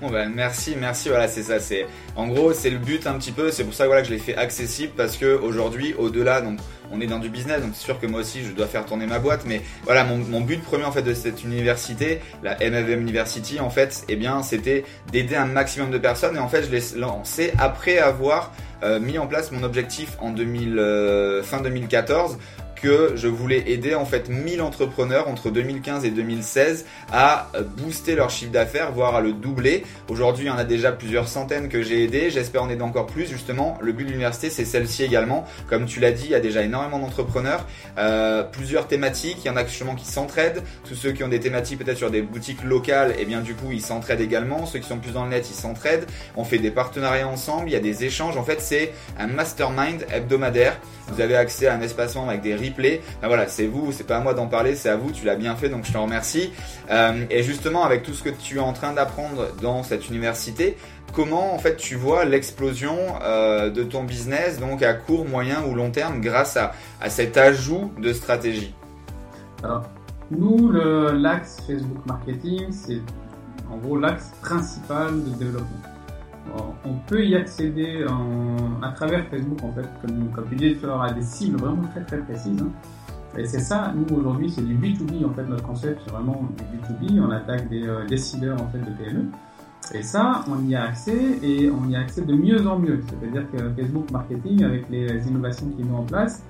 Bon 0.00 0.10
ben 0.10 0.32
merci, 0.34 0.74
merci, 0.76 1.10
voilà 1.10 1.28
c'est 1.28 1.44
ça, 1.44 1.60
c'est 1.60 1.86
en 2.16 2.26
gros 2.26 2.52
c'est 2.52 2.70
le 2.70 2.78
but 2.78 3.06
un 3.06 3.14
petit 3.14 3.30
peu, 3.30 3.52
c'est 3.52 3.62
pour 3.62 3.72
ça 3.74 3.86
voilà, 3.86 4.02
que 4.02 4.08
je 4.08 4.12
l'ai 4.12 4.18
fait 4.18 4.36
accessible 4.36 4.92
parce 4.96 5.16
que 5.16 5.38
aujourd'hui 5.38 5.94
au-delà 5.96 6.40
donc 6.40 6.58
on 6.90 7.00
est 7.00 7.06
dans 7.06 7.20
du 7.20 7.28
business 7.28 7.62
donc 7.62 7.70
c'est 7.74 7.84
sûr 7.84 8.00
que 8.00 8.06
moi 8.06 8.20
aussi 8.20 8.42
je 8.42 8.52
dois 8.52 8.66
faire 8.66 8.84
tourner 8.84 9.06
ma 9.06 9.20
boîte. 9.20 9.42
Mais 9.46 9.62
voilà 9.84 10.04
mon, 10.04 10.40
but 10.40 10.60
premier 10.62 10.84
en 10.84 10.92
fait 10.92 11.02
de 11.02 11.14
cette 11.14 11.44
université, 11.44 12.20
la 12.42 12.56
MFM 12.56 13.00
University 13.00 13.60
en 13.60 13.70
fait, 13.70 14.04
eh 14.08 14.16
bien 14.16 14.42
c'était 14.42 14.84
d'aider 15.12 15.36
un 15.36 15.46
maximum 15.46 15.90
de 15.90 15.98
personnes. 15.98 16.36
Et 16.36 16.40
en 16.40 16.48
fait 16.48 16.64
je 16.64 16.70
l'ai 16.70 17.00
lancé 17.00 17.52
après 17.58 17.98
avoir 17.98 18.52
euh, 18.82 18.98
mis 18.98 19.18
en 19.18 19.28
place 19.28 19.52
mon 19.52 19.62
objectif 19.62 20.16
en 20.20 20.30
2000, 20.30 20.78
euh, 20.78 21.42
fin 21.44 21.60
2014 21.60 22.38
que 22.82 23.12
je 23.14 23.28
voulais 23.28 23.70
aider 23.70 23.94
en 23.94 24.04
fait 24.04 24.28
1000 24.28 24.60
entrepreneurs 24.60 25.28
entre 25.28 25.50
2015 25.50 26.04
et 26.04 26.10
2016 26.10 26.84
à 27.12 27.48
booster 27.78 28.16
leur 28.16 28.30
chiffre 28.30 28.50
d'affaires, 28.50 28.92
voire 28.92 29.14
à 29.14 29.20
le 29.20 29.32
doubler. 29.32 29.84
Aujourd'hui, 30.08 30.46
il 30.46 30.48
y 30.48 30.50
en 30.50 30.58
a 30.58 30.64
déjà 30.64 30.90
plusieurs 30.90 31.28
centaines 31.28 31.68
que 31.68 31.82
j'ai 31.82 32.02
aidé. 32.04 32.30
J'espère 32.30 32.64
en 32.64 32.68
aider 32.68 32.82
encore 32.82 33.06
plus. 33.06 33.26
Justement, 33.26 33.78
le 33.80 33.92
but 33.92 34.04
de 34.04 34.10
l'université, 34.10 34.50
c'est 34.50 34.64
celle-ci 34.64 35.04
également. 35.04 35.46
Comme 35.68 35.86
tu 35.86 36.00
l'as 36.00 36.10
dit, 36.10 36.24
il 36.24 36.30
y 36.30 36.34
a 36.34 36.40
déjà 36.40 36.62
énormément 36.62 36.98
d'entrepreneurs, 36.98 37.66
euh, 37.98 38.42
plusieurs 38.42 38.88
thématiques. 38.88 39.38
Il 39.44 39.46
y 39.46 39.50
en 39.50 39.56
a 39.56 39.64
justement 39.64 39.94
qui 39.94 40.06
s'entraident. 40.06 40.62
Tous 40.88 40.94
ceux 40.94 41.12
qui 41.12 41.22
ont 41.22 41.28
des 41.28 41.40
thématiques 41.40 41.78
peut-être 41.78 41.98
sur 41.98 42.10
des 42.10 42.22
boutiques 42.22 42.64
locales, 42.64 43.12
et 43.12 43.20
eh 43.20 43.24
bien 43.24 43.40
du 43.40 43.54
coup, 43.54 43.70
ils 43.70 43.80
s'entraident 43.80 44.20
également. 44.20 44.66
Ceux 44.66 44.80
qui 44.80 44.88
sont 44.88 44.98
plus 44.98 45.12
dans 45.12 45.24
le 45.24 45.30
net, 45.30 45.48
ils 45.48 45.54
s'entraident. 45.54 46.06
On 46.36 46.44
fait 46.44 46.58
des 46.58 46.70
partenariats 46.70 47.28
ensemble. 47.28 47.68
Il 47.68 47.72
y 47.72 47.76
a 47.76 47.80
des 47.80 48.04
échanges. 48.04 48.36
En 48.36 48.44
fait, 48.44 48.60
c'est 48.60 48.92
un 49.18 49.28
mastermind 49.28 50.04
hebdomadaire. 50.12 50.78
Vous 51.08 51.20
avez 51.20 51.36
accès 51.36 51.66
à 51.66 51.74
un 51.74 51.80
espacement 51.80 52.28
avec 52.28 52.42
des 52.42 52.54
replays. 52.54 53.00
Ben 53.20 53.28
voilà, 53.28 53.48
c'est 53.48 53.66
vous, 53.66 53.92
c'est 53.92 54.06
pas 54.06 54.16
à 54.16 54.20
moi 54.20 54.34
d'en 54.34 54.46
parler, 54.46 54.74
c'est 54.74 54.88
à 54.88 54.96
vous. 54.96 55.10
Tu 55.10 55.24
l'as 55.24 55.36
bien 55.36 55.56
fait, 55.56 55.68
donc 55.68 55.84
je 55.84 55.92
te 55.92 55.98
remercie. 55.98 56.52
Euh, 56.90 57.24
et 57.30 57.42
justement, 57.42 57.84
avec 57.84 58.02
tout 58.02 58.14
ce 58.14 58.22
que 58.22 58.30
tu 58.30 58.56
es 58.56 58.60
en 58.60 58.72
train 58.72 58.92
d'apprendre 58.92 59.48
dans 59.60 59.82
cette 59.82 60.08
université, 60.08 60.76
comment 61.12 61.54
en 61.54 61.58
fait 61.58 61.76
tu 61.76 61.96
vois 61.96 62.24
l'explosion 62.24 62.96
euh, 63.22 63.70
de 63.70 63.82
ton 63.82 64.04
business, 64.04 64.58
donc 64.58 64.82
à 64.82 64.94
court, 64.94 65.26
moyen 65.28 65.62
ou 65.68 65.74
long 65.74 65.90
terme, 65.90 66.20
grâce 66.20 66.56
à, 66.56 66.72
à 67.00 67.10
cet 67.10 67.36
ajout 67.36 67.92
de 67.98 68.12
stratégie? 68.12 68.74
Alors, 69.62 69.82
nous, 70.30 70.72
l'axe 70.72 71.58
Facebook 71.66 72.06
Marketing, 72.06 72.72
c'est 72.72 73.00
en 73.70 73.76
gros 73.76 73.98
l'axe 73.98 74.30
principal 74.40 75.22
de 75.24 75.30
développement 75.38 75.91
on 76.84 76.94
peut 77.06 77.24
y 77.24 77.34
accéder 77.34 78.04
à 78.82 78.88
travers 78.90 79.26
Facebook, 79.28 79.62
en 79.62 79.72
fait, 79.72 79.88
comme, 80.00 80.30
comme 80.34 80.48
tu 80.48 80.56
disais, 80.56 80.76
à 80.86 81.12
des 81.12 81.22
cibles 81.22 81.58
vraiment 81.58 81.82
très 81.88 82.04
très 82.04 82.18
précises. 82.18 82.60
Hein. 82.60 82.70
Et 83.36 83.46
c'est 83.46 83.60
ça, 83.60 83.94
nous 83.94 84.16
aujourd'hui, 84.16 84.50
c'est 84.50 84.62
du 84.62 84.74
B2B, 84.74 85.24
en 85.24 85.32
fait, 85.32 85.44
notre 85.44 85.62
concept, 85.62 86.02
c'est 86.04 86.10
vraiment 86.10 86.48
du 86.58 87.06
B2B, 87.08 87.20
on 87.20 87.30
attaque 87.30 87.68
des 87.70 87.86
euh, 87.86 88.04
décideurs, 88.06 88.60
en 88.60 88.66
fait, 88.66 88.78
de 88.78 88.90
PME. 88.90 89.26
Et 89.94 90.02
ça, 90.02 90.44
on 90.48 90.62
y 90.68 90.74
a 90.74 90.84
accès 90.84 91.38
et 91.42 91.70
on 91.70 91.88
y 91.88 91.96
a 91.96 92.00
accès 92.00 92.22
de 92.22 92.34
mieux 92.34 92.66
en 92.66 92.78
mieux. 92.78 93.00
C'est-à-dire 93.08 93.50
que 93.50 93.70
Facebook 93.80 94.10
Marketing, 94.10 94.64
avec 94.64 94.88
les 94.90 95.26
innovations 95.26 95.66
qu'il 95.70 95.86
met 95.86 95.96
en 95.96 96.04
place, 96.04 96.42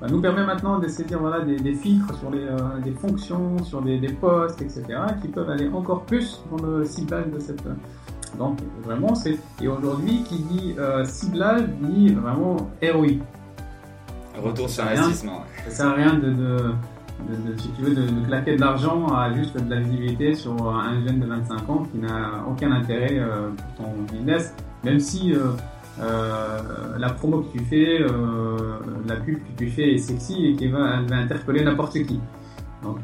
bah, 0.00 0.06
nous 0.10 0.20
permet 0.20 0.44
maintenant 0.44 0.78
de 0.78 0.88
saisir 0.88 1.20
voilà, 1.20 1.44
des, 1.44 1.74
filtres 1.74 2.18
sur 2.18 2.30
les, 2.30 2.44
euh, 2.44 2.80
des 2.82 2.92
fonctions, 2.92 3.62
sur 3.62 3.82
des, 3.82 3.98
des 3.98 4.12
posts, 4.12 4.60
etc., 4.62 4.84
qui 5.20 5.28
peuvent 5.28 5.50
aller 5.50 5.68
encore 5.68 6.04
plus 6.04 6.42
dans 6.50 6.66
le 6.66 6.84
ciblage 6.84 7.26
de 7.26 7.38
cette, 7.38 7.62
donc 8.38 8.58
vraiment, 8.82 9.14
c'est 9.14 9.38
et 9.62 9.68
aujourd'hui 9.68 10.22
qui 10.24 10.38
dit 10.38 10.74
euh, 10.78 11.04
ciblage 11.04 11.62
dit 11.80 12.14
vraiment 12.14 12.56
ROI. 12.82 13.18
Retour 14.42 14.68
sur 14.68 14.84
investissement. 14.84 15.44
Ça 15.64 15.70
sert 15.70 15.86
à 15.88 15.92
rien 15.92 16.14
de, 16.14 16.30
de, 16.30 16.56
de, 17.28 17.58
si 17.58 17.68
tu 17.70 17.82
veux, 17.82 17.94
de, 17.94 18.26
claquer 18.26 18.56
de 18.56 18.60
l'argent 18.60 19.06
à 19.08 19.32
juste 19.34 19.56
de 19.56 19.70
la 19.70 19.80
visibilité 19.80 20.34
sur 20.34 20.52
un 20.68 21.04
jeune 21.06 21.20
de 21.20 21.26
25 21.26 21.68
ans 21.68 21.86
qui 21.92 21.98
n'a 21.98 22.42
aucun 22.48 22.72
intérêt 22.72 23.18
euh, 23.18 23.50
pour 23.76 23.86
ton 23.86 23.92
business, 24.10 24.54
même 24.84 24.98
si 24.98 25.34
euh, 25.34 26.98
la 26.98 27.10
promo 27.10 27.42
que 27.42 27.58
tu 27.58 27.64
fais, 27.64 27.98
la 29.06 29.16
pub 29.16 29.38
que 29.38 29.58
tu 29.58 29.68
fais 29.68 29.92
est 29.92 29.98
sexy 29.98 30.46
et 30.46 30.56
qui 30.56 30.68
va, 30.68 31.02
va 31.02 31.16
interpeller 31.16 31.62
n'importe 31.62 31.92
qui. 31.92 32.18
Donc, 32.82 32.98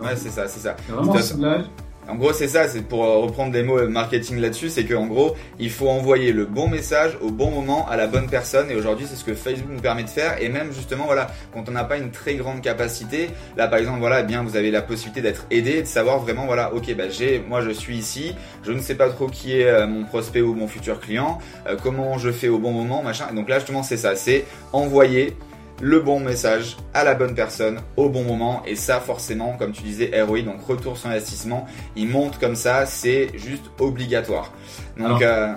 ouais, 0.00 0.14
c'est 0.14 0.28
ça, 0.28 0.46
c'est 0.46 0.60
ça. 0.60 0.76
Vraiment 0.88 1.16
ciblage. 1.16 1.64
En 2.08 2.16
gros, 2.16 2.32
c'est 2.32 2.48
ça, 2.48 2.66
c'est 2.66 2.82
pour 2.82 3.04
euh, 3.04 3.18
reprendre 3.18 3.52
des 3.52 3.62
mots 3.62 3.78
euh, 3.78 3.88
marketing 3.88 4.40
là-dessus, 4.40 4.70
c'est 4.70 4.84
qu'en 4.84 5.06
gros, 5.06 5.36
il 5.60 5.70
faut 5.70 5.88
envoyer 5.88 6.32
le 6.32 6.46
bon 6.46 6.66
message 6.66 7.16
au 7.20 7.30
bon 7.30 7.52
moment 7.52 7.88
à 7.88 7.96
la 7.96 8.08
bonne 8.08 8.28
personne. 8.28 8.70
Et 8.72 8.74
aujourd'hui, 8.74 9.06
c'est 9.08 9.14
ce 9.14 9.22
que 9.22 9.34
Facebook 9.34 9.70
nous 9.72 9.80
permet 9.80 10.02
de 10.02 10.08
faire. 10.08 10.42
Et 10.42 10.48
même 10.48 10.72
justement, 10.72 11.04
voilà, 11.04 11.30
quand 11.54 11.68
on 11.68 11.72
n'a 11.72 11.84
pas 11.84 11.98
une 11.98 12.10
très 12.10 12.34
grande 12.34 12.60
capacité, 12.60 13.30
là 13.56 13.68
par 13.68 13.78
exemple, 13.78 14.00
voilà, 14.00 14.20
eh 14.20 14.24
bien, 14.24 14.42
vous 14.42 14.56
avez 14.56 14.72
la 14.72 14.82
possibilité 14.82 15.20
d'être 15.20 15.46
aidé, 15.52 15.82
de 15.82 15.86
savoir 15.86 16.18
vraiment, 16.18 16.46
voilà, 16.46 16.74
ok, 16.74 16.92
bah 16.96 17.08
j'ai, 17.08 17.38
moi 17.38 17.60
je 17.60 17.70
suis 17.70 17.96
ici, 17.96 18.34
je 18.64 18.72
ne 18.72 18.80
sais 18.80 18.96
pas 18.96 19.08
trop 19.08 19.28
qui 19.28 19.60
est 19.60 19.66
euh, 19.66 19.86
mon 19.86 20.04
prospect 20.04 20.40
ou 20.40 20.54
mon 20.54 20.66
futur 20.66 20.98
client, 21.00 21.38
comment 21.82 22.18
je 22.18 22.32
fais 22.32 22.48
au 22.48 22.58
bon 22.58 22.72
moment, 22.72 23.02
machin. 23.02 23.26
Et 23.30 23.34
donc 23.34 23.48
là, 23.48 23.60
justement, 23.60 23.84
c'est 23.84 23.96
ça, 23.96 24.16
c'est 24.16 24.44
envoyer 24.72 25.36
le 25.80 26.00
bon 26.00 26.20
message 26.20 26.76
à 26.94 27.04
la 27.04 27.14
bonne 27.14 27.34
personne 27.34 27.78
au 27.96 28.08
bon 28.08 28.24
moment. 28.24 28.62
Et 28.66 28.76
ça, 28.76 29.00
forcément, 29.00 29.56
comme 29.58 29.72
tu 29.72 29.82
disais, 29.82 30.22
ROI, 30.22 30.42
donc 30.42 30.62
retour 30.66 30.96
sur 30.96 31.10
investissement, 31.10 31.66
il 31.96 32.08
monte 32.08 32.38
comme 32.38 32.56
ça, 32.56 32.86
c'est 32.86 33.30
juste 33.34 33.64
obligatoire. 33.78 34.52
Donc, 34.98 35.22
euh, 35.22 35.54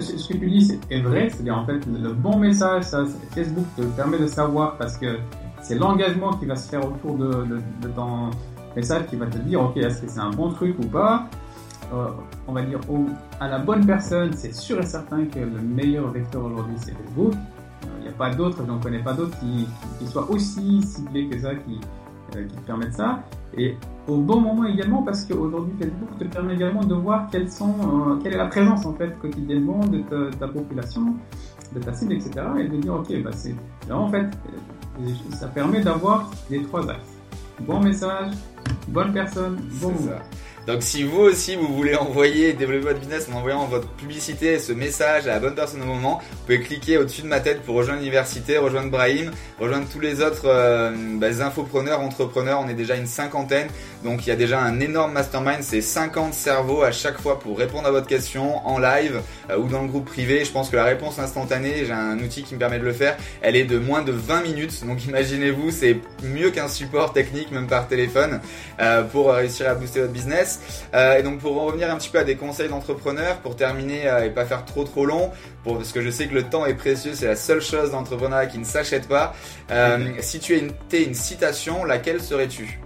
ce 0.00 0.28
que 0.28 0.38
tu 0.38 0.50
dis 0.50 0.78
est 0.90 1.00
vrai, 1.00 1.28
c'est-à-dire 1.30 1.56
en 1.56 1.66
fait 1.66 1.80
le 1.86 2.12
bon 2.12 2.38
message, 2.38 2.84
ça, 2.84 3.04
Facebook 3.34 3.66
te 3.76 3.82
permet 3.82 4.18
de 4.18 4.26
savoir 4.26 4.76
parce 4.76 4.96
que 4.96 5.18
c'est 5.62 5.76
l'engagement 5.76 6.32
qui 6.34 6.46
va 6.46 6.56
se 6.56 6.68
faire 6.68 6.84
autour 6.84 7.16
de, 7.16 7.60
ton 7.94 8.30
message 8.74 9.06
qui 9.06 9.16
va 9.16 9.26
te 9.26 9.38
dire 9.38 9.62
ok 9.62 9.76
est-ce 9.76 10.02
que 10.02 10.08
c'est 10.08 10.20
un 10.20 10.30
bon 10.30 10.50
truc 10.50 10.76
ou 10.78 10.86
pas? 10.86 11.28
Euh, 11.94 12.08
on 12.48 12.52
va 12.52 12.62
dire 12.62 12.80
à 13.40 13.48
la 13.48 13.58
bonne 13.58 13.86
personne, 13.86 14.32
c'est 14.32 14.54
sûr 14.54 14.80
et 14.80 14.86
certain 14.86 15.24
que 15.26 15.38
le 15.38 15.60
meilleur 15.60 16.10
vecteur 16.10 16.44
aujourd'hui 16.44 16.74
c'est 16.78 16.92
Facebook 16.92 17.34
n'y 18.02 18.08
a 18.08 18.12
pas 18.12 18.34
d'autres, 18.34 18.58
je 18.58 18.70
n'en 18.70 18.78
connais 18.78 19.02
pas 19.02 19.12
d'autres 19.12 19.38
qui, 19.40 19.66
qui, 19.98 20.06
soient 20.06 20.30
aussi 20.30 20.82
ciblés 20.82 21.28
que 21.28 21.38
ça, 21.38 21.54
qui, 21.54 21.80
euh, 22.36 22.44
qui 22.44 22.54
te 22.54 22.66
permettent 22.66 22.94
ça. 22.94 23.20
Et 23.56 23.76
au 24.08 24.18
bon 24.18 24.40
moment 24.40 24.64
également, 24.64 25.02
parce 25.02 25.24
qu'aujourd'hui 25.24 25.72
Facebook 25.78 26.18
te 26.18 26.24
permet 26.24 26.54
également 26.54 26.84
de 26.84 26.94
voir 26.94 27.28
quelles 27.30 27.50
sont, 27.50 27.74
euh, 27.80 28.16
quelle 28.22 28.34
est 28.34 28.38
la 28.38 28.46
présence 28.46 28.84
en 28.86 28.94
fait 28.94 29.18
quotidiennement 29.18 29.80
de 29.86 30.00
ta, 30.38 30.48
population, 30.48 31.14
de 31.74 31.80
ta 31.80 31.92
cible, 31.92 32.14
etc. 32.14 32.32
Et 32.58 32.68
de 32.68 32.76
dire 32.76 32.94
ok, 32.94 33.22
bah 33.22 33.30
c'est 33.32 33.54
en 33.90 34.08
fait, 34.08 34.26
euh, 34.26 35.08
ça 35.30 35.48
permet 35.48 35.80
d'avoir 35.80 36.30
les 36.50 36.62
trois 36.62 36.88
axes. 36.90 37.16
Bon 37.60 37.80
message, 37.80 38.32
bonne 38.88 39.12
personne, 39.12 39.56
bon 39.80 39.92
moment. 39.92 40.20
Donc 40.66 40.82
si 40.82 41.04
vous 41.04 41.20
aussi 41.20 41.54
vous 41.54 41.72
voulez 41.72 41.94
envoyer 41.94 42.52
développer 42.52 42.86
votre 42.86 42.98
business 42.98 43.28
en 43.32 43.36
envoyant 43.36 43.64
votre 43.66 43.86
publicité, 43.86 44.58
ce 44.58 44.72
message 44.72 45.28
à 45.28 45.34
la 45.34 45.38
bonne 45.38 45.54
personne 45.54 45.80
au 45.82 45.86
moment, 45.86 46.20
vous 46.30 46.38
pouvez 46.44 46.60
cliquer 46.60 46.98
au-dessus 46.98 47.22
de 47.22 47.28
ma 47.28 47.38
tête 47.38 47.62
pour 47.62 47.76
rejoindre 47.76 48.00
l'université, 48.00 48.58
rejoindre 48.58 48.90
Brahim, 48.90 49.30
rejoindre 49.60 49.86
tous 49.88 50.00
les 50.00 50.20
autres 50.22 50.46
euh, 50.46 50.90
bah, 51.18 51.28
infopreneurs, 51.40 52.00
entrepreneurs. 52.00 52.60
On 52.60 52.68
est 52.68 52.74
déjà 52.74 52.96
une 52.96 53.06
cinquantaine, 53.06 53.68
donc 54.06 54.24
il 54.24 54.30
y 54.30 54.32
a 54.32 54.36
déjà 54.36 54.60
un 54.60 54.78
énorme 54.78 55.12
mastermind. 55.12 55.62
C'est 55.62 55.80
50 55.80 56.32
cerveaux 56.32 56.82
à 56.82 56.92
chaque 56.92 57.20
fois 57.20 57.40
pour 57.40 57.58
répondre 57.58 57.88
à 57.88 57.90
votre 57.90 58.06
question 58.06 58.64
en 58.66 58.78
live 58.78 59.20
euh, 59.50 59.58
ou 59.58 59.68
dans 59.68 59.82
le 59.82 59.88
groupe 59.88 60.06
privé. 60.06 60.44
Je 60.44 60.52
pense 60.52 60.70
que 60.70 60.76
la 60.76 60.84
réponse 60.84 61.18
instantanée, 61.18 61.84
j'ai 61.84 61.92
un 61.92 62.18
outil 62.20 62.44
qui 62.44 62.54
me 62.54 62.60
permet 62.60 62.78
de 62.78 62.84
le 62.84 62.92
faire. 62.92 63.16
Elle 63.42 63.56
est 63.56 63.64
de 63.64 63.78
moins 63.78 64.02
de 64.02 64.12
20 64.12 64.42
minutes, 64.42 64.86
donc 64.86 65.04
imaginez-vous, 65.04 65.72
c'est 65.72 65.98
mieux 66.22 66.50
qu'un 66.50 66.68
support 66.68 67.12
technique 67.12 67.50
même 67.50 67.66
par 67.66 67.88
téléphone 67.88 68.40
euh, 68.80 69.02
pour 69.02 69.32
réussir 69.32 69.68
à 69.68 69.74
booster 69.74 70.00
votre 70.00 70.12
business. 70.12 70.60
Euh, 70.94 71.18
et 71.18 71.22
donc 71.24 71.40
pour 71.40 71.60
en 71.60 71.66
revenir 71.66 71.90
un 71.90 71.96
petit 71.96 72.10
peu 72.10 72.18
à 72.18 72.24
des 72.24 72.36
conseils 72.36 72.68
d'entrepreneurs, 72.68 73.38
pour 73.38 73.56
terminer 73.56 74.08
euh, 74.08 74.24
et 74.24 74.30
pas 74.30 74.44
faire 74.44 74.64
trop 74.64 74.84
trop 74.84 75.04
long, 75.04 75.32
pour, 75.64 75.78
parce 75.78 75.90
que 75.92 76.00
je 76.00 76.10
sais 76.10 76.28
que 76.28 76.34
le 76.34 76.44
temps 76.44 76.64
est 76.64 76.74
précieux, 76.74 77.12
c'est 77.14 77.26
la 77.26 77.36
seule 77.36 77.60
chose 77.60 77.90
d'entrepreneuriat 77.90 78.46
qui 78.46 78.58
ne 78.58 78.64
s'achète 78.64 79.08
pas. 79.08 79.34
Euh, 79.72 79.98
si 80.20 80.38
tu 80.38 80.54
étais 80.54 81.02
une 81.02 81.14
citation, 81.14 81.84
laquelle 81.84 82.22
serais-tu? 82.22 82.80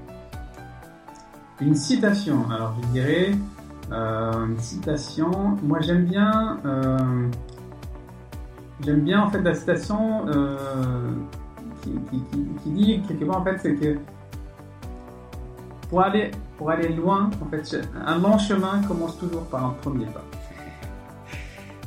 Une 1.61 1.75
citation, 1.75 2.49
alors 2.51 2.75
je 2.81 2.87
dirais 2.89 3.33
une 3.91 4.59
citation. 4.59 5.59
Moi 5.63 5.81
j'aime 5.81 6.05
bien, 6.05 6.59
j'aime 8.85 9.01
bien 9.01 9.23
en 9.23 9.31
fait 9.31 9.43
la 9.43 9.55
citation 9.55 10.25
qui, 11.83 11.93
qui, 12.11 12.23
qui, 12.63 12.71
dit 12.71 13.03
quelque 13.07 13.25
part 13.25 13.41
en 13.41 13.45
fait 13.45 13.59
c'est 13.59 13.75
que 13.75 13.99
pour 15.91 16.01
aller, 16.03 16.31
pour 16.57 16.71
aller 16.71 16.89
loin, 16.89 17.31
en 17.43 17.47
fait, 17.47 17.77
un 18.07 18.19
long 18.19 18.39
chemin 18.39 18.81
commence 18.87 19.19
toujours 19.19 19.45
par 19.47 19.65
un 19.65 19.71
premier 19.83 20.07
pas. 20.07 20.25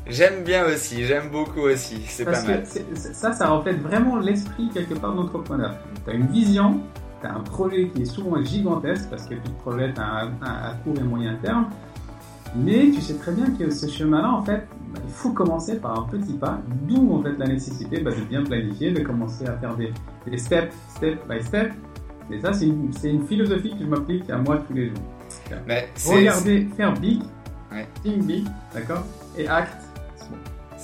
J'aime 0.05 0.43
bien 0.43 0.65
aussi, 0.65 1.05
j'aime 1.05 1.29
beaucoup 1.31 1.61
aussi, 1.61 2.01
c'est 2.07 2.25
pas 2.25 2.43
mal. 2.43 2.65
ça, 2.95 3.31
ça 3.31 3.49
reflète 3.49 3.81
vraiment 3.81 4.17
l'esprit 4.17 4.69
quelque 4.73 4.95
part 4.95 5.15
d'entrepreneur. 5.15 5.77
Tu 6.03 6.11
as 6.11 6.13
une 6.13 6.27
vision, 6.27 6.81
tu 7.23 7.29
as 7.29 7.35
un 7.35 7.39
projet 7.39 7.87
qui 7.87 8.03
est 8.03 8.05
souvent 8.05 8.41
gigantesque 8.43 9.09
parce 9.09 9.25
que 9.25 9.35
tu 9.35 9.41
te 9.41 9.61
projettes 9.61 9.97
à, 9.97 10.29
à, 10.41 10.73
court 10.83 10.95
et 10.99 11.03
moyen 11.03 11.35
terme. 11.41 11.67
Mais 12.55 12.91
tu 12.91 13.01
sais 13.01 13.15
très 13.15 13.31
bien 13.31 13.49
que 13.57 13.71
ce 13.71 13.87
chemin-là, 13.87 14.31
en 14.31 14.43
fait, 14.43 14.67
bah, 14.93 14.99
il 15.03 15.11
faut 15.11 15.31
commencer 15.31 15.79
par 15.79 15.99
un 15.99 16.03
petit 16.03 16.33
pas, 16.33 16.59
d'où 16.87 17.15
en 17.15 17.23
fait 17.23 17.35
la 17.39 17.47
nécessité 17.47 17.99
bah, 18.01 18.11
de 18.11 18.21
bien 18.25 18.43
planifier, 18.43 18.91
de 18.91 18.99
commencer 18.99 19.47
à 19.47 19.53
faire 19.53 19.75
des, 19.75 19.91
des 20.29 20.37
steps, 20.37 20.75
step 20.89 21.27
by 21.27 21.41
step. 21.41 21.71
Et 22.31 22.39
ça, 22.39 22.53
c'est 22.53 22.67
une, 22.67 22.91
une, 23.03 23.25
philosophie 23.25 23.71
que 23.71 23.83
je 23.83 23.89
m'applique 23.89 24.29
à 24.29 24.37
moi 24.37 24.57
tous 24.67 24.73
les 24.73 24.89
jours. 24.89 24.97
Regardez, 26.07 26.67
faire 26.77 26.93
big, 26.93 27.21
ouais. 27.71 27.87
think 28.03 28.23
big, 28.23 28.45
d'accord, 28.73 29.03
et 29.35 29.47
act 29.47 29.82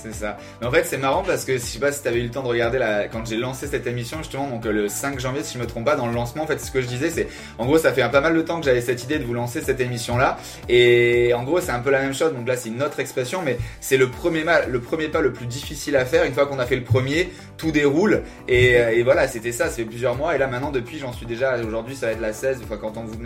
c'est 0.02 0.12
ça. 0.12 0.36
Mais 0.60 0.66
en 0.66 0.70
fait, 0.70 0.84
c'est 0.84 0.98
marrant 0.98 1.22
parce 1.22 1.44
que 1.44 1.54
je 1.54 1.58
sais 1.58 1.78
pas 1.78 1.92
si 1.92 2.02
tu 2.02 2.08
avais 2.08 2.20
eu 2.20 2.24
le 2.24 2.30
temps 2.30 2.42
de 2.42 2.48
regarder 2.48 2.78
la... 2.78 3.08
quand 3.08 3.26
j'ai 3.26 3.36
lancé 3.36 3.66
cette 3.66 3.86
émission, 3.86 4.18
justement, 4.18 4.48
donc 4.48 4.66
euh, 4.66 4.72
le 4.72 4.88
5 4.88 5.18
janvier, 5.20 5.42
si 5.42 5.54
je 5.54 5.58
me 5.58 5.66
trompe 5.66 5.84
pas, 5.84 5.96
dans 5.96 6.06
le 6.06 6.14
lancement, 6.14 6.44
en 6.44 6.46
fait, 6.46 6.58
ce 6.58 6.70
que 6.70 6.80
je 6.80 6.86
disais, 6.86 7.10
c'est 7.10 7.28
en 7.58 7.66
gros, 7.66 7.78
ça 7.78 7.92
fait 7.92 8.02
un 8.02 8.08
pas 8.08 8.20
mal 8.20 8.34
de 8.34 8.42
temps 8.42 8.58
que 8.58 8.66
j'avais 8.66 8.80
cette 8.80 9.04
idée 9.04 9.18
de 9.18 9.24
vous 9.24 9.34
lancer 9.34 9.60
cette 9.60 9.80
émission-là. 9.80 10.38
Et 10.68 11.32
en 11.34 11.44
gros, 11.44 11.60
c'est 11.60 11.72
un 11.72 11.80
peu 11.80 11.90
la 11.90 12.00
même 12.00 12.14
chose. 12.14 12.32
Donc 12.32 12.46
là, 12.46 12.56
c'est 12.56 12.68
une 12.68 12.82
autre 12.82 13.00
expression, 13.00 13.42
mais 13.42 13.58
c'est 13.80 13.96
le 13.96 14.08
premier, 14.08 14.44
le 14.68 14.80
premier 14.80 15.08
pas 15.08 15.20
le 15.20 15.32
plus 15.32 15.46
difficile 15.46 15.96
à 15.96 16.04
faire. 16.04 16.24
Une 16.24 16.34
fois 16.34 16.46
qu'on 16.46 16.58
a 16.58 16.66
fait 16.66 16.76
le 16.76 16.84
premier, 16.84 17.30
tout 17.56 17.72
déroule. 17.72 18.22
Et, 18.48 18.76
euh, 18.76 18.90
et 18.90 19.02
voilà, 19.02 19.28
c'était 19.28 19.52
ça, 19.52 19.66
ça 19.66 19.72
fait 19.72 19.84
plusieurs 19.84 20.16
mois. 20.16 20.34
Et 20.34 20.38
là, 20.38 20.46
maintenant, 20.46 20.70
depuis, 20.70 20.98
j'en 20.98 21.12
suis 21.12 21.26
déjà, 21.26 21.56
aujourd'hui, 21.58 21.94
ça 21.94 22.06
va 22.06 22.12
être 22.12 22.20
la 22.20 22.32
16. 22.32 22.60
Enfin, 22.64 22.78
quand 22.80 22.96
on 22.96 23.04
vous 23.04 23.16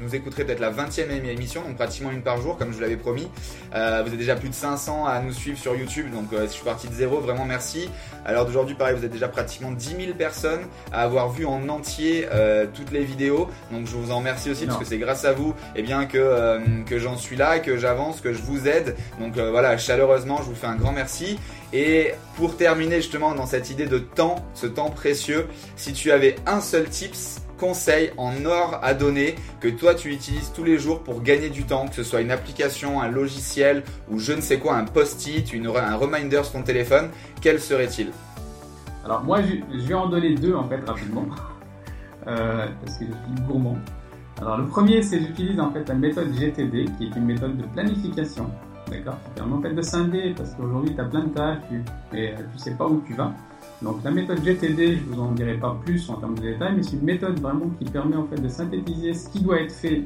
nous 0.00 0.14
écouterez 0.14 0.44
peut-être 0.44 0.60
la 0.60 0.70
20e 0.70 1.10
émission, 1.28 1.62
donc 1.62 1.76
pratiquement 1.76 2.10
une 2.10 2.22
par 2.22 2.40
jour, 2.40 2.56
comme 2.56 2.72
je 2.72 2.80
l'avais 2.80 2.96
promis. 2.96 3.28
Euh, 3.74 4.02
vous 4.04 4.12
êtes 4.12 4.18
déjà 4.18 4.36
plus 4.36 4.48
de 4.48 4.54
500 4.54 5.06
à 5.06 5.20
nous 5.20 5.32
suivre 5.32 5.58
sur 5.58 5.74
YouTube, 5.74 6.06
donc 6.14 6.32
euh, 6.32 6.46
je 6.46 6.52
suis 6.52 6.64
parti 6.64 6.88
de 6.88 6.94
zéro, 6.94 7.20
vraiment 7.20 7.44
merci. 7.44 7.90
Alors 8.24 8.46
d'aujourd'hui, 8.46 8.74
pareil, 8.74 8.96
vous 8.96 9.04
êtes 9.04 9.12
déjà 9.12 9.28
pratiquement 9.28 9.70
10 9.70 9.96
000 10.06 10.16
personnes 10.16 10.62
à 10.92 11.02
avoir 11.02 11.30
vu 11.30 11.44
en 11.44 11.68
entier 11.68 12.26
euh, 12.32 12.66
toutes 12.72 12.92
les 12.92 13.04
vidéos. 13.04 13.48
Donc 13.70 13.86
je 13.86 13.96
vous 13.96 14.10
en 14.10 14.18
remercie 14.18 14.50
aussi 14.50 14.66
parce 14.66 14.78
que 14.78 14.84
c'est 14.84 14.98
grâce 14.98 15.24
à 15.24 15.32
vous 15.32 15.50
et 15.74 15.80
eh 15.80 15.82
bien, 15.82 16.06
que, 16.06 16.16
euh, 16.18 16.58
que 16.86 16.98
j'en 16.98 17.16
suis 17.16 17.36
là, 17.36 17.58
que 17.58 17.76
j'avance, 17.76 18.20
que 18.20 18.32
je 18.32 18.40
vous 18.40 18.66
aide. 18.68 18.96
Donc 19.20 19.36
voilà, 19.36 19.76
chaleureusement, 19.76 20.38
je 20.38 20.44
vous 20.44 20.54
fais 20.54 20.66
un 20.66 20.76
grand 20.76 20.92
merci. 20.92 21.38
Et 21.72 22.12
pour 22.36 22.56
terminer 22.56 22.96
justement 22.96 23.34
dans 23.34 23.46
cette 23.46 23.68
idée 23.68 23.86
de 23.86 23.98
temps, 23.98 24.36
ce 24.54 24.66
temps 24.66 24.90
précieux, 24.90 25.46
si 25.76 25.92
tu 25.92 26.12
avais 26.12 26.36
un 26.46 26.60
seul 26.60 26.88
tips 26.88 27.43
conseil 27.58 28.10
en 28.16 28.44
or 28.44 28.78
à 28.82 28.94
donner 28.94 29.34
que 29.60 29.68
toi 29.68 29.94
tu 29.94 30.10
utilises 30.10 30.52
tous 30.54 30.64
les 30.64 30.78
jours 30.78 31.02
pour 31.02 31.22
gagner 31.22 31.50
du 31.50 31.64
temps, 31.64 31.86
que 31.88 31.94
ce 31.94 32.02
soit 32.02 32.20
une 32.20 32.30
application, 32.30 33.00
un 33.00 33.08
logiciel 33.08 33.82
ou 34.10 34.18
je 34.18 34.32
ne 34.32 34.40
sais 34.40 34.58
quoi, 34.58 34.76
un 34.76 34.84
post-it, 34.84 35.52
un 35.54 35.96
reminder 35.96 36.42
sur 36.42 36.52
ton 36.52 36.62
téléphone, 36.62 37.10
quel 37.40 37.60
serait-il? 37.60 38.10
Alors 39.04 39.22
moi 39.22 39.40
je, 39.42 39.86
vais 39.86 39.94
en 39.94 40.08
donner 40.08 40.34
deux 40.34 40.54
en 40.54 40.68
fait 40.68 40.80
rapidement 40.86 41.26
euh, 42.26 42.66
parce 42.84 42.98
que 42.98 43.04
je 43.04 43.10
suis 43.10 43.46
gourmand. 43.46 43.78
Alors 44.40 44.58
le 44.58 44.66
premier 44.66 45.02
c'est 45.02 45.20
j'utilise 45.20 45.60
en 45.60 45.70
fait 45.70 45.88
la 45.88 45.94
méthode 45.94 46.32
GTD 46.32 46.86
qui 46.98 47.04
est 47.04 47.16
une 47.16 47.26
méthode 47.26 47.56
de 47.56 47.64
planification. 47.66 48.50
D'accord 48.96 49.18
fait 49.62 49.74
de 49.74 49.82
scinder 49.82 50.34
parce 50.36 50.54
qu'aujourd'hui 50.54 50.94
tu 50.94 51.00
as 51.00 51.04
plein 51.04 51.24
de 51.24 51.30
tâches 51.30 51.58
et 52.12 52.34
tu 52.52 52.58
sais 52.58 52.72
pas 52.72 52.86
où 52.86 53.02
tu 53.06 53.14
vas. 53.14 53.32
Donc 53.82 54.02
la 54.04 54.10
méthode 54.10 54.42
GTD, 54.42 54.98
je 54.98 55.04
vous 55.04 55.20
en 55.20 55.32
dirai 55.32 55.54
pas 55.54 55.76
plus 55.84 56.08
en 56.10 56.14
termes 56.14 56.36
de 56.36 56.42
détails, 56.42 56.74
mais 56.76 56.82
c'est 56.82 56.96
une 56.96 57.04
méthode 57.04 57.38
vraiment 57.40 57.70
qui 57.78 57.84
permet 57.84 58.16
en 58.16 58.26
fait 58.26 58.40
de 58.40 58.48
synthétiser 58.48 59.14
ce 59.14 59.28
qui 59.30 59.40
doit 59.40 59.60
être 59.60 59.72
fait 59.72 60.04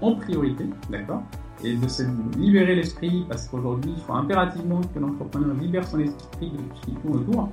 en 0.00 0.14
priorité, 0.14 0.64
d'accord 0.90 1.22
Et 1.62 1.76
de 1.76 1.88
se 1.88 2.02
libérer 2.38 2.74
l'esprit, 2.74 3.26
parce 3.28 3.46
qu'aujourd'hui, 3.48 3.92
il 3.96 4.02
faut 4.02 4.14
impérativement 4.14 4.80
que 4.94 4.98
l'entrepreneur 4.98 5.54
libère 5.56 5.86
son 5.86 6.00
esprit 6.00 6.50
de 6.50 6.58
ce 6.74 6.86
qui 6.86 6.92
tourne 6.92 7.18
autour 7.18 7.48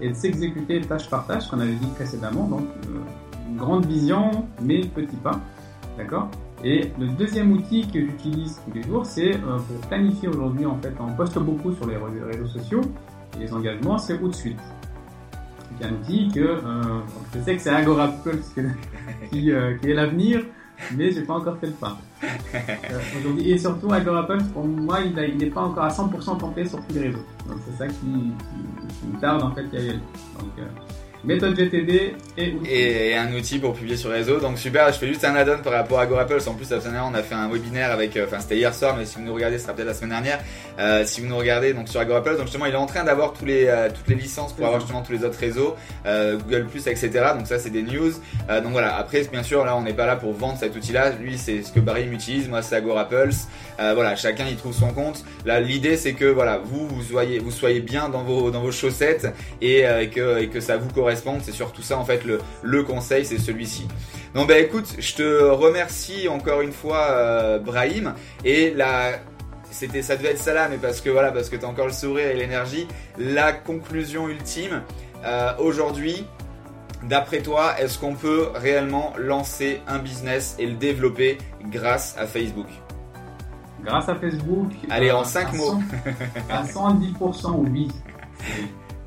et 0.00 0.08
de 0.08 0.14
s'exécuter 0.14 0.80
tâche 0.80 1.10
par 1.10 1.26
tâche, 1.26 1.48
qu'on 1.48 1.60
avait 1.60 1.74
dit 1.74 1.90
précédemment. 1.94 2.48
Donc, 2.48 2.64
euh, 2.88 3.56
grande 3.56 3.84
vision, 3.84 4.46
mais 4.62 4.80
petit 4.80 5.16
pas, 5.16 5.38
d'accord 5.98 6.30
et 6.64 6.90
le 6.98 7.08
deuxième 7.08 7.52
outil 7.52 7.86
que 7.86 8.00
j'utilise 8.00 8.60
tous 8.64 8.72
les 8.74 8.82
jours, 8.82 9.06
c'est 9.06 9.34
euh, 9.34 9.58
pour 9.58 9.88
planifier 9.88 10.28
aujourd'hui, 10.28 10.66
en 10.66 10.76
fait, 10.76 10.92
on 11.00 11.12
poste 11.12 11.38
beaucoup 11.38 11.72
sur 11.72 11.86
les 11.86 11.96
réseaux 11.96 12.46
sociaux, 12.46 12.82
et 13.36 13.44
les 13.44 13.52
engagements, 13.52 13.98
c'est 13.98 14.20
Outsuite 14.20 14.58
un 15.84 15.92
outil 15.92 16.28
que 16.28 16.40
euh, 16.40 17.00
je 17.34 17.40
sais 17.40 17.56
que 17.56 17.62
c'est 17.62 17.70
Agora 17.70 18.12
qui, 19.30 19.50
euh, 19.50 19.76
qui 19.78 19.90
est 19.90 19.94
l'avenir, 19.94 20.44
mais 20.96 21.10
j'ai 21.10 21.22
pas 21.22 21.34
encore 21.34 21.58
fait 21.58 21.68
le 21.68 21.72
pas. 21.72 21.98
Et 23.38 23.58
surtout 23.58 23.92
Agorapulse, 23.92 24.44
pour 24.48 24.64
moi, 24.64 25.00
il 25.00 25.36
n'est 25.36 25.46
pas 25.46 25.62
encore 25.62 25.84
à 25.84 25.88
100% 25.88 26.38
tenté 26.38 26.64
sur 26.64 26.84
tous 26.86 26.94
les 26.94 27.08
réseaux. 27.08 27.24
Donc 27.48 27.58
c'est 27.66 27.76
ça 27.76 27.86
qui, 27.86 28.06
me 28.06 29.20
tarde 29.20 29.42
en 29.42 29.52
fait 29.52 29.64
à 29.72 29.80
y 29.80 29.88
aller. 29.90 30.00
Méthode 31.24 31.56
GTD 31.56 32.14
et, 32.38 33.10
et, 33.10 33.16
un 33.16 33.32
outil 33.34 33.58
pour 33.58 33.74
publier 33.74 33.96
sur 33.96 34.10
réseau. 34.10 34.40
Donc 34.40 34.58
super, 34.58 34.92
je 34.92 34.98
fais 34.98 35.08
juste 35.08 35.24
un 35.24 35.34
add-on 35.34 35.62
par 35.62 35.72
rapport 35.72 36.00
à 36.00 36.06
GoRapples. 36.06 36.40
En 36.46 36.54
plus, 36.54 36.70
la 36.70 36.80
semaine 36.80 36.94
dernière, 36.94 37.10
on 37.10 37.14
a 37.14 37.22
fait 37.22 37.34
un 37.34 37.48
webinaire 37.48 37.90
avec, 37.90 38.16
euh, 38.16 38.26
enfin 38.26 38.40
c'était 38.40 38.56
hier 38.56 38.74
soir, 38.74 38.96
mais 38.96 39.04
si 39.04 39.16
vous 39.16 39.24
nous 39.24 39.34
regardez, 39.34 39.58
ce 39.58 39.64
sera 39.64 39.74
peut-être 39.74 39.88
la 39.88 39.94
semaine 39.94 40.10
dernière. 40.10 40.40
Euh, 40.78 41.04
si 41.04 41.20
vous 41.20 41.26
nous 41.26 41.36
regardez 41.36 41.74
donc 41.74 41.88
sur 41.88 42.04
GoRapples, 42.04 42.36
donc 42.36 42.46
justement, 42.46 42.66
il 42.66 42.72
est 42.72 42.78
en 42.78 42.86
train 42.86 43.04
d'avoir 43.04 43.32
tous 43.32 43.44
les 43.44 43.66
euh, 43.66 43.88
toutes 43.94 44.08
les 44.08 44.14
licences 44.14 44.52
pour 44.52 44.64
avoir 44.64 44.80
justement 44.80 45.02
tous 45.02 45.12
les 45.12 45.24
autres 45.24 45.38
réseaux, 45.38 45.76
euh, 46.06 46.38
Google 46.38 46.66
etc. 46.86 47.10
Donc 47.36 47.46
ça, 47.46 47.58
c'est 47.58 47.70
des 47.70 47.82
news. 47.82 48.12
Euh, 48.48 48.60
donc 48.60 48.72
voilà. 48.72 48.96
Après, 48.96 49.22
bien 49.24 49.42
sûr, 49.42 49.64
là, 49.64 49.76
on 49.76 49.82
n'est 49.82 49.92
pas 49.92 50.06
là 50.06 50.16
pour 50.16 50.32
vendre 50.32 50.58
cet 50.58 50.74
outil-là. 50.74 51.10
Lui, 51.10 51.36
c'est 51.36 51.62
ce 51.62 51.72
que 51.72 51.80
Barry 51.80 52.08
utilise. 52.08 52.48
Moi, 52.48 52.62
c'est 52.62 52.80
GoRapples. 52.82 53.34
voilà, 53.78 54.16
chacun 54.16 54.46
y 54.46 54.56
trouve 54.56 54.74
son 54.74 54.92
compte. 54.92 55.24
Là, 55.44 55.60
l'idée, 55.60 55.96
c'est 55.96 56.14
que 56.14 56.24
voilà, 56.24 56.58
vous 56.58 56.86
vous 56.88 57.02
soyez 57.02 57.38
vous 57.38 57.50
soyez 57.50 57.80
bien 57.80 58.08
dans 58.08 58.22
vos 58.22 58.50
dans 58.50 58.62
vos 58.62 58.72
chaussettes 58.72 59.28
et, 59.60 59.82
que 60.14 60.40
et 60.40 60.48
que 60.48 60.60
ça 60.60 60.76
vous 60.76 60.88
correspond 60.88 61.09
c'est 61.42 61.52
surtout 61.52 61.82
ça 61.82 61.98
en 61.98 62.04
fait 62.04 62.24
le, 62.24 62.40
le 62.62 62.82
conseil, 62.82 63.24
c'est 63.24 63.38
celui-ci. 63.38 63.86
Donc 64.34 64.48
bah 64.48 64.58
écoute, 64.58 64.94
je 64.98 65.14
te 65.14 65.42
remercie 65.44 66.28
encore 66.28 66.60
une 66.60 66.72
fois 66.72 67.08
euh, 67.10 67.58
Brahim 67.58 68.14
et 68.44 68.70
la 68.70 69.18
c'était 69.70 70.02
ça 70.02 70.16
devait 70.16 70.30
être 70.30 70.38
ça 70.38 70.52
là 70.52 70.68
mais 70.68 70.78
parce 70.78 71.00
que 71.00 71.10
voilà 71.10 71.30
parce 71.30 71.48
que 71.48 71.54
tu 71.56 71.64
as 71.64 71.68
encore 71.68 71.86
le 71.86 71.92
sourire 71.92 72.28
et 72.28 72.34
l'énergie, 72.34 72.86
la 73.18 73.52
conclusion 73.52 74.28
ultime 74.28 74.82
euh, 75.24 75.52
aujourd'hui 75.58 76.26
D'après 77.02 77.40
toi, 77.40 77.80
est-ce 77.80 77.98
qu'on 77.98 78.14
peut 78.14 78.48
réellement 78.54 79.14
lancer 79.16 79.80
un 79.88 79.98
business 79.98 80.54
et 80.58 80.66
le 80.66 80.74
développer 80.74 81.38
grâce 81.64 82.14
à 82.18 82.26
Facebook? 82.26 82.66
Grâce 83.82 84.08
à 84.10 84.16
Facebook 84.16 84.70
Allez, 84.90 85.10
en 85.10 85.24
5 85.24 85.54
mots. 85.54 85.80
à 86.50 86.62
110% 86.64 87.54
oui. 87.70 87.88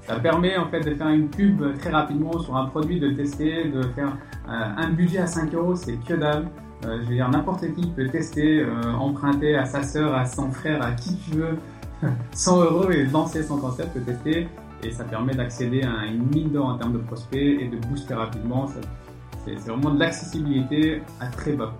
Ça 0.07 0.19
permet 0.19 0.57
en 0.57 0.67
fait 0.67 0.81
de 0.81 0.93
faire 0.95 1.07
une 1.09 1.29
pub 1.29 1.61
très 1.79 1.89
rapidement 1.89 2.37
sur 2.39 2.55
un 2.57 2.65
produit, 2.65 2.99
de 2.99 3.11
tester, 3.11 3.69
de 3.69 3.83
faire 3.95 4.17
euh, 4.49 4.51
un 4.77 4.89
budget 4.89 5.19
à 5.19 5.27
5 5.27 5.53
euros, 5.53 5.75
c'est 5.75 5.95
que 6.05 6.13
dalle. 6.13 6.47
Euh, 6.85 6.99
je 7.01 7.07
veux 7.07 7.15
dire, 7.15 7.29
n'importe 7.29 7.73
qui 7.73 7.89
peut 7.91 8.09
tester, 8.09 8.59
euh, 8.59 8.91
emprunter 8.99 9.55
à 9.55 9.65
sa 9.65 9.81
sœur, 9.81 10.13
à 10.13 10.25
son 10.25 10.51
frère, 10.51 10.83
à 10.83 10.91
qui 10.91 11.15
tu 11.17 11.37
veux, 11.37 11.57
100 12.33 12.63
euros 12.63 12.91
et 12.91 13.05
lancer 13.05 13.43
son 13.43 13.57
concept, 13.57 14.03
tester. 14.05 14.47
Et 14.83 14.91
ça 14.91 15.05
permet 15.05 15.33
d'accéder 15.33 15.83
à 15.83 16.05
une 16.05 16.27
mine 16.27 16.49
d'or 16.51 16.67
en 16.67 16.77
termes 16.77 16.93
de 16.93 16.97
prospects 16.97 17.39
et 17.39 17.69
de 17.69 17.77
booster 17.87 18.15
rapidement. 18.15 18.67
C'est 19.45 19.55
vraiment 19.55 19.91
de 19.91 19.99
l'accessibilité 19.99 21.01
à 21.21 21.27
très 21.27 21.53
bas. 21.53 21.73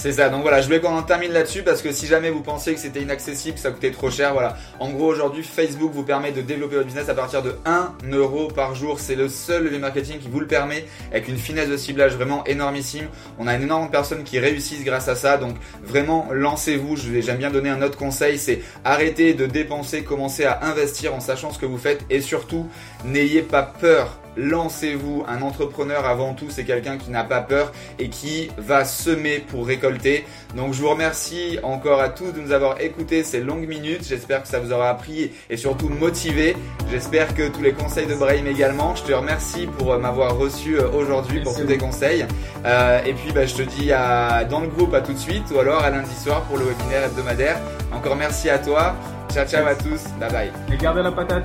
C'est 0.00 0.12
ça, 0.12 0.30
donc 0.30 0.40
voilà, 0.40 0.62
je 0.62 0.66
voulais 0.66 0.80
qu'on 0.80 0.96
en 0.96 1.02
termine 1.02 1.30
là-dessus 1.30 1.62
parce 1.62 1.82
que 1.82 1.92
si 1.92 2.06
jamais 2.06 2.30
vous 2.30 2.40
pensiez 2.40 2.72
que 2.72 2.80
c'était 2.80 3.02
inaccessible, 3.02 3.56
que 3.56 3.60
ça 3.60 3.70
coûtait 3.70 3.90
trop 3.90 4.08
cher, 4.08 4.32
voilà. 4.32 4.56
En 4.78 4.88
gros, 4.88 5.08
aujourd'hui, 5.08 5.42
Facebook 5.42 5.92
vous 5.92 6.04
permet 6.04 6.32
de 6.32 6.40
développer 6.40 6.76
votre 6.76 6.86
business 6.86 7.10
à 7.10 7.14
partir 7.14 7.42
de 7.42 7.56
1 7.66 7.96
euro 8.10 8.48
par 8.48 8.74
jour. 8.74 8.98
C'est 8.98 9.14
le 9.14 9.28
seul 9.28 9.64
levier 9.64 9.78
marketing 9.78 10.18
qui 10.18 10.28
vous 10.28 10.40
le 10.40 10.46
permet 10.46 10.86
avec 11.10 11.28
une 11.28 11.36
finesse 11.36 11.68
de 11.68 11.76
ciblage 11.76 12.14
vraiment 12.14 12.42
énormissime. 12.46 13.08
On 13.38 13.46
a 13.46 13.54
une 13.54 13.64
énorme 13.64 13.88
de 13.88 13.90
personnes 13.90 14.24
qui 14.24 14.38
réussissent 14.38 14.84
grâce 14.84 15.08
à 15.08 15.16
ça, 15.16 15.36
donc 15.36 15.56
vraiment 15.84 16.28
lancez-vous. 16.32 16.96
J'aime 16.96 17.36
bien 17.36 17.50
donner 17.50 17.68
un 17.68 17.82
autre 17.82 17.98
conseil, 17.98 18.38
c'est 18.38 18.62
arrêter 18.84 19.34
de 19.34 19.44
dépenser, 19.44 20.02
commencer 20.02 20.46
à 20.46 20.64
investir 20.64 21.14
en 21.14 21.20
sachant 21.20 21.52
ce 21.52 21.58
que 21.58 21.66
vous 21.66 21.76
faites 21.76 22.06
et 22.08 22.22
surtout, 22.22 22.66
n'ayez 23.04 23.42
pas 23.42 23.64
peur 23.64 24.18
lancez-vous. 24.36 25.24
Un 25.28 25.42
entrepreneur 25.42 26.06
avant 26.06 26.34
tout, 26.34 26.46
c'est 26.48 26.64
quelqu'un 26.64 26.98
qui 26.98 27.10
n'a 27.10 27.24
pas 27.24 27.40
peur 27.40 27.72
et 27.98 28.08
qui 28.08 28.50
va 28.58 28.84
semer 28.84 29.38
pour 29.38 29.66
récolter. 29.66 30.24
Donc 30.56 30.74
je 30.74 30.80
vous 30.80 30.88
remercie 30.90 31.58
encore 31.62 32.00
à 32.00 32.08
tous 32.08 32.32
de 32.32 32.40
nous 32.40 32.52
avoir 32.52 32.80
écoutés 32.80 33.24
ces 33.24 33.40
longues 33.40 33.68
minutes. 33.68 34.06
J'espère 34.08 34.42
que 34.42 34.48
ça 34.48 34.58
vous 34.58 34.72
aura 34.72 34.90
appris 34.90 35.32
et 35.48 35.56
surtout 35.56 35.88
motivé. 35.88 36.56
J'espère 36.90 37.34
que 37.34 37.48
tous 37.48 37.62
les 37.62 37.72
conseils 37.72 38.06
de 38.06 38.14
Brahim 38.14 38.46
également. 38.46 38.94
Je 38.94 39.04
te 39.04 39.12
remercie 39.12 39.66
pour 39.66 39.92
euh, 39.92 39.98
m'avoir 39.98 40.36
reçu 40.36 40.78
euh, 40.78 40.88
aujourd'hui 40.90 41.40
pour 41.40 41.56
tous 41.56 41.66
tes 41.66 41.78
conseils. 41.78 42.26
Euh, 42.64 43.02
et 43.04 43.12
puis 43.14 43.32
bah, 43.32 43.46
je 43.46 43.54
te 43.54 43.62
dis 43.62 43.92
à, 43.92 44.44
dans 44.44 44.60
le 44.60 44.68
groupe 44.68 44.94
à 44.94 45.00
tout 45.00 45.12
de 45.12 45.18
suite 45.18 45.44
ou 45.54 45.58
alors 45.58 45.82
à 45.82 45.90
lundi 45.90 46.14
soir 46.14 46.42
pour 46.42 46.58
le 46.58 46.64
webinaire 46.64 47.04
hebdomadaire. 47.04 47.58
Encore 47.92 48.16
merci 48.16 48.48
à 48.50 48.58
toi. 48.58 48.94
Ciao 49.32 49.46
ciao 49.46 49.66
à 49.66 49.74
tous. 49.74 50.02
Bye 50.18 50.32
bye. 50.32 50.52
Et 50.72 50.76
gardez 50.76 51.02
la 51.02 51.12
patate. 51.12 51.44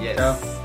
Yes. 0.00 0.57